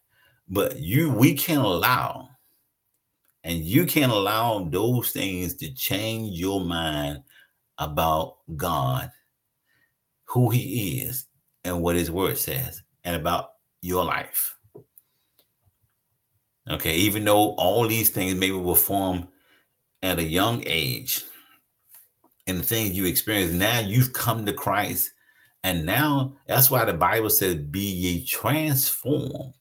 but 0.48 0.80
you, 0.80 1.10
we 1.12 1.34
can't 1.34 1.64
allow, 1.64 2.30
and 3.44 3.60
you 3.60 3.86
can't 3.86 4.12
allow 4.12 4.64
those 4.66 5.12
things 5.12 5.56
to 5.56 5.74
change 5.74 6.38
your 6.38 6.62
mind 6.62 7.24
about 7.78 8.38
God, 8.56 9.12
who 10.26 10.50
He 10.50 11.02
is, 11.02 11.26
and 11.64 11.82
what 11.82 11.96
His 11.96 12.12
Word 12.12 12.38
says, 12.38 12.84
and 13.04 13.16
about 13.16 13.52
your 13.82 14.04
life. 14.04 14.58
Okay, 16.70 16.96
even 16.96 17.26
though 17.26 17.56
all 17.56 17.88
these 17.88 18.10
things 18.10 18.36
maybe 18.36 18.56
were 18.56 18.76
formed 18.76 19.28
at 20.02 20.20
a 20.20 20.24
young 20.24 20.64
age, 20.66 21.24
and 22.48 22.60
the 22.60 22.64
things 22.64 22.92
you 22.92 23.06
experience, 23.06 23.54
now 23.54 23.80
you've 23.80 24.12
come 24.12 24.46
to 24.46 24.54
Christ 24.54 25.13
and 25.64 25.86
now 25.86 26.36
that's 26.46 26.70
why 26.70 26.84
the 26.86 26.94
Bible 26.94 27.30
says, 27.30 27.56
Be 27.56 27.80
ye 27.80 28.26
transformed. 28.26 29.54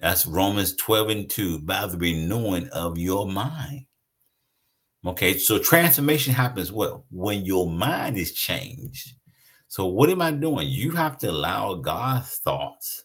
That's 0.00 0.26
Romans 0.26 0.74
12 0.76 1.08
and 1.08 1.30
2 1.30 1.60
by 1.60 1.86
the 1.86 1.96
renewing 1.96 2.68
of 2.70 2.98
your 2.98 3.26
mind. 3.26 3.86
Okay, 5.06 5.38
so 5.38 5.58
transformation 5.58 6.32
happens 6.32 6.72
well 6.72 7.04
when 7.10 7.44
your 7.44 7.70
mind 7.70 8.16
is 8.16 8.32
changed. 8.32 9.14
So, 9.68 9.86
what 9.86 10.10
am 10.10 10.22
I 10.22 10.30
doing? 10.30 10.68
You 10.68 10.92
have 10.92 11.18
to 11.18 11.30
allow 11.30 11.74
God's 11.74 12.36
thoughts, 12.38 13.04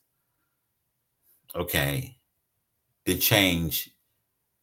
okay, 1.56 2.18
to 3.06 3.18
change 3.18 3.90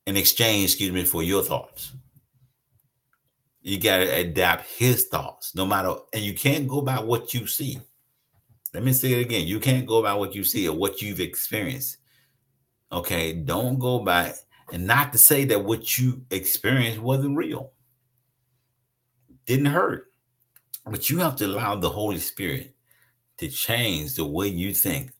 in 0.06 0.16
exchange, 0.16 0.64
excuse 0.70 0.92
me, 0.92 1.04
for 1.04 1.22
your 1.22 1.42
thoughts. 1.42 1.92
You 3.66 3.80
got 3.80 3.96
to 3.98 4.04
adapt 4.04 4.70
his 4.70 5.06
thoughts, 5.06 5.52
no 5.56 5.66
matter, 5.66 5.94
and 6.12 6.22
you 6.22 6.34
can't 6.34 6.68
go 6.68 6.82
by 6.82 7.00
what 7.00 7.34
you 7.34 7.48
see. 7.48 7.80
Let 8.72 8.84
me 8.84 8.92
say 8.92 9.14
it 9.14 9.22
again. 9.22 9.48
You 9.48 9.58
can't 9.58 9.88
go 9.88 10.00
by 10.04 10.14
what 10.14 10.36
you 10.36 10.44
see 10.44 10.68
or 10.68 10.76
what 10.76 11.02
you've 11.02 11.18
experienced. 11.18 11.96
Okay. 12.92 13.32
Don't 13.32 13.80
go 13.80 13.98
by, 13.98 14.34
and 14.72 14.86
not 14.86 15.12
to 15.12 15.18
say 15.18 15.44
that 15.46 15.64
what 15.64 15.98
you 15.98 16.22
experienced 16.30 17.00
wasn't 17.00 17.36
real, 17.36 17.72
didn't 19.46 19.66
hurt, 19.66 20.12
but 20.84 21.10
you 21.10 21.18
have 21.18 21.34
to 21.34 21.46
allow 21.46 21.74
the 21.74 21.90
Holy 21.90 22.20
Spirit 22.20 22.72
to 23.38 23.48
change 23.48 24.14
the 24.14 24.24
way 24.24 24.46
you 24.46 24.72
think 24.74 25.10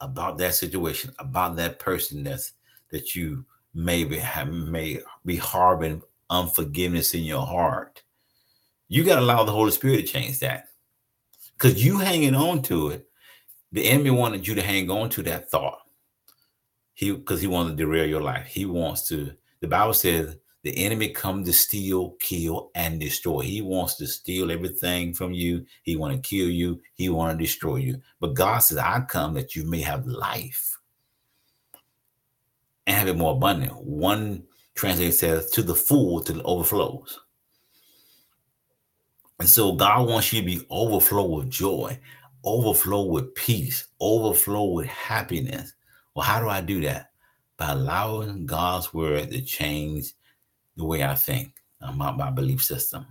about 0.00 0.38
that 0.38 0.54
situation, 0.54 1.12
about 1.18 1.56
that 1.56 1.80
person 1.80 2.22
that's 2.22 2.52
that 2.92 3.16
you 3.16 3.44
maybe 3.74 4.16
have 4.16 4.46
may 4.46 5.00
be 5.26 5.34
harboring 5.34 6.02
unforgiveness 6.30 7.14
in 7.14 7.24
your 7.24 7.44
heart, 7.44 8.02
you 8.88 9.04
got 9.04 9.16
to 9.16 9.20
allow 9.20 9.44
the 9.44 9.52
Holy 9.52 9.70
Spirit 9.70 9.98
to 9.98 10.02
change 10.04 10.38
that. 10.40 10.68
Because 11.52 11.84
you 11.84 11.98
hanging 11.98 12.34
on 12.34 12.62
to 12.62 12.88
it, 12.88 13.06
the 13.72 13.84
enemy 13.84 14.10
wanted 14.10 14.48
you 14.48 14.54
to 14.54 14.62
hang 14.62 14.90
on 14.90 15.10
to 15.10 15.22
that 15.24 15.50
thought. 15.50 15.80
He 16.94 17.12
because 17.12 17.40
he 17.40 17.46
wants 17.46 17.70
to 17.70 17.76
derail 17.76 18.06
your 18.06 18.20
life. 18.20 18.46
He 18.46 18.66
wants 18.66 19.06
to, 19.08 19.32
the 19.60 19.68
Bible 19.68 19.94
says 19.94 20.36
The 20.62 20.76
enemy 20.84 21.08
come 21.10 21.44
to 21.44 21.52
steal, 21.52 22.10
kill, 22.20 22.70
and 22.74 23.00
destroy. 23.00 23.40
He 23.40 23.62
wants 23.62 23.94
to 23.96 24.06
steal 24.06 24.50
everything 24.50 25.14
from 25.14 25.32
you. 25.32 25.64
He 25.82 25.96
want 25.96 26.14
to 26.14 26.28
kill 26.28 26.50
you. 26.50 26.80
He 26.94 27.08
want 27.08 27.38
to 27.38 27.42
destroy 27.42 27.76
you. 27.76 28.00
But 28.20 28.34
God 28.34 28.58
says, 28.58 28.78
I 28.78 29.00
come 29.08 29.34
that 29.34 29.54
you 29.54 29.64
may 29.64 29.80
have 29.80 30.06
life 30.06 30.78
and 32.86 32.96
have 32.96 33.08
it 33.08 33.16
more 33.16 33.34
abundant. 33.34 33.82
One 33.82 34.42
translation 34.80 35.12
says, 35.12 35.50
to 35.50 35.62
the 35.62 35.74
full, 35.74 36.20
to 36.22 36.32
the 36.32 36.42
overflows. 36.42 37.20
And 39.38 39.48
so 39.48 39.72
God 39.72 40.08
wants 40.08 40.32
you 40.32 40.40
to 40.40 40.46
be 40.46 40.66
overflow 40.70 41.24
with 41.24 41.50
joy, 41.50 41.98
overflow 42.44 43.04
with 43.04 43.34
peace, 43.34 43.88
overflow 44.00 44.64
with 44.64 44.86
happiness. 44.86 45.72
Well, 46.14 46.26
how 46.26 46.40
do 46.40 46.48
I 46.48 46.60
do 46.60 46.80
that? 46.82 47.10
By 47.56 47.72
allowing 47.72 48.46
God's 48.46 48.92
word 48.92 49.30
to 49.30 49.42
change 49.42 50.12
the 50.76 50.84
way 50.84 51.04
I 51.04 51.14
think 51.14 51.54
uh, 51.82 51.92
about 51.94 52.16
my 52.16 52.30
belief 52.30 52.62
system. 52.62 53.06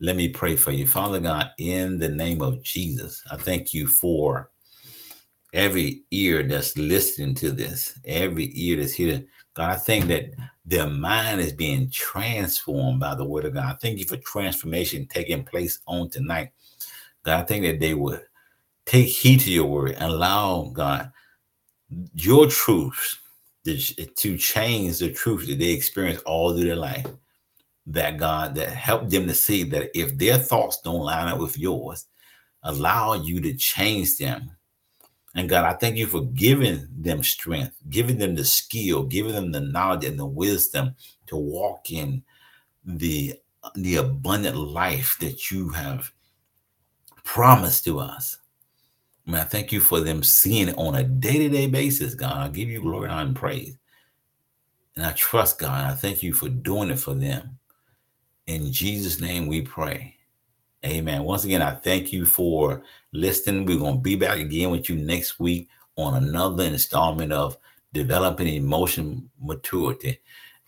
Let 0.00 0.16
me 0.16 0.28
pray 0.28 0.56
for 0.56 0.70
you. 0.70 0.86
Father 0.86 1.20
God, 1.20 1.50
in 1.58 1.98
the 1.98 2.08
name 2.08 2.40
of 2.40 2.62
Jesus, 2.62 3.22
I 3.30 3.36
thank 3.36 3.74
you 3.74 3.86
for 3.86 4.50
every 5.52 6.02
ear 6.10 6.42
that's 6.42 6.76
listening 6.76 7.34
to 7.36 7.50
this, 7.50 7.98
every 8.04 8.50
ear 8.54 8.76
that's 8.76 8.92
here. 8.92 9.24
God, 9.54 9.70
I 9.70 9.76
think 9.76 10.06
that 10.06 10.30
their 10.68 10.86
mind 10.86 11.40
is 11.40 11.52
being 11.54 11.88
transformed 11.90 13.00
by 13.00 13.14
the 13.14 13.24
word 13.24 13.46
of 13.46 13.54
God. 13.54 13.78
Thank 13.80 13.98
you 13.98 14.04
for 14.04 14.18
transformation 14.18 15.06
taking 15.06 15.42
place 15.42 15.78
on 15.86 16.10
tonight. 16.10 16.50
God, 17.22 17.40
I 17.40 17.44
think 17.44 17.64
that 17.64 17.80
they 17.80 17.94
would 17.94 18.22
take 18.84 19.08
heed 19.08 19.40
to 19.40 19.50
your 19.50 19.64
word 19.64 19.92
and 19.92 20.12
allow, 20.12 20.70
God, 20.72 21.10
your 22.14 22.48
truths 22.48 23.18
to 23.64 24.36
change 24.36 24.98
the 24.98 25.10
truth 25.10 25.46
that 25.46 25.58
they 25.58 25.70
experience 25.70 26.20
all 26.26 26.52
through 26.54 26.66
their 26.66 26.76
life. 26.76 27.06
That 27.86 28.18
God, 28.18 28.54
that 28.56 28.68
help 28.68 29.08
them 29.08 29.26
to 29.26 29.34
see 29.34 29.62
that 29.64 29.90
if 29.98 30.18
their 30.18 30.36
thoughts 30.36 30.82
don't 30.82 31.00
line 31.00 31.28
up 31.28 31.38
with 31.38 31.56
yours, 31.58 32.04
allow 32.62 33.14
you 33.14 33.40
to 33.40 33.54
change 33.54 34.18
them. 34.18 34.50
And 35.34 35.48
God, 35.48 35.64
I 35.64 35.74
thank 35.74 35.96
you 35.96 36.06
for 36.06 36.22
giving 36.24 36.88
them 36.96 37.22
strength, 37.22 37.76
giving 37.90 38.18
them 38.18 38.34
the 38.34 38.44
skill, 38.44 39.04
giving 39.04 39.32
them 39.32 39.52
the 39.52 39.60
knowledge 39.60 40.04
and 40.04 40.18
the 40.18 40.26
wisdom 40.26 40.94
to 41.26 41.36
walk 41.36 41.90
in 41.90 42.22
the 42.84 43.34
the 43.74 43.96
abundant 43.96 44.56
life 44.56 45.16
that 45.20 45.50
you 45.50 45.68
have 45.68 46.12
promised 47.24 47.84
to 47.84 47.98
us. 47.98 48.38
I 49.28 49.40
I 49.40 49.44
thank 49.44 49.72
you 49.72 49.80
for 49.80 50.00
them 50.00 50.22
seeing 50.22 50.68
it 50.68 50.78
on 50.78 50.94
a 50.94 51.04
day-to-day 51.04 51.66
basis, 51.66 52.14
God. 52.14 52.36
I 52.36 52.48
give 52.48 52.68
you 52.68 52.80
glory 52.80 53.10
and 53.10 53.36
praise. 53.36 53.76
And 54.96 55.04
I 55.04 55.12
trust 55.12 55.58
God. 55.58 55.90
I 55.90 55.94
thank 55.94 56.22
you 56.22 56.32
for 56.32 56.48
doing 56.48 56.90
it 56.90 56.98
for 56.98 57.14
them. 57.14 57.58
In 58.46 58.72
Jesus' 58.72 59.20
name 59.20 59.46
we 59.46 59.60
pray. 59.62 60.17
Amen. 60.86 61.24
Once 61.24 61.44
again, 61.44 61.60
I 61.60 61.72
thank 61.72 62.12
you 62.12 62.24
for 62.24 62.82
listening. 63.12 63.66
We're 63.66 63.78
going 63.78 63.96
to 63.96 64.00
be 64.00 64.14
back 64.14 64.38
again 64.38 64.70
with 64.70 64.88
you 64.88 64.96
next 64.96 65.40
week 65.40 65.68
on 65.96 66.22
another 66.22 66.64
installment 66.64 67.32
of 67.32 67.56
Developing 67.92 68.46
Emotion 68.48 69.28
Maturity. 69.40 70.20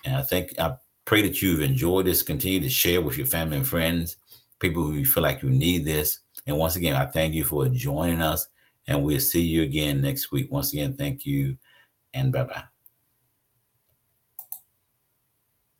And 0.04 0.16
I 0.16 0.22
think 0.22 0.58
I 0.58 0.74
pray 1.04 1.22
that 1.22 1.40
you've 1.40 1.60
enjoyed 1.60 2.06
this. 2.06 2.22
Continue 2.22 2.60
to 2.60 2.68
share 2.68 3.00
with 3.00 3.18
your 3.18 3.26
family 3.26 3.58
and 3.58 3.66
friends, 3.66 4.16
people 4.58 4.82
who 4.82 4.94
you 4.94 5.06
feel 5.06 5.22
like 5.22 5.42
you 5.42 5.50
need 5.50 5.84
this. 5.84 6.20
And 6.46 6.58
once 6.58 6.74
again, 6.74 6.96
I 6.96 7.06
thank 7.06 7.34
you 7.34 7.44
for 7.44 7.68
joining 7.68 8.20
us, 8.20 8.48
and 8.88 9.04
we'll 9.04 9.20
see 9.20 9.42
you 9.42 9.62
again 9.62 10.00
next 10.00 10.32
week. 10.32 10.50
Once 10.50 10.72
again, 10.72 10.96
thank 10.96 11.24
you, 11.24 11.56
and 12.14 12.32
bye 12.32 12.44
bye. 12.44 12.69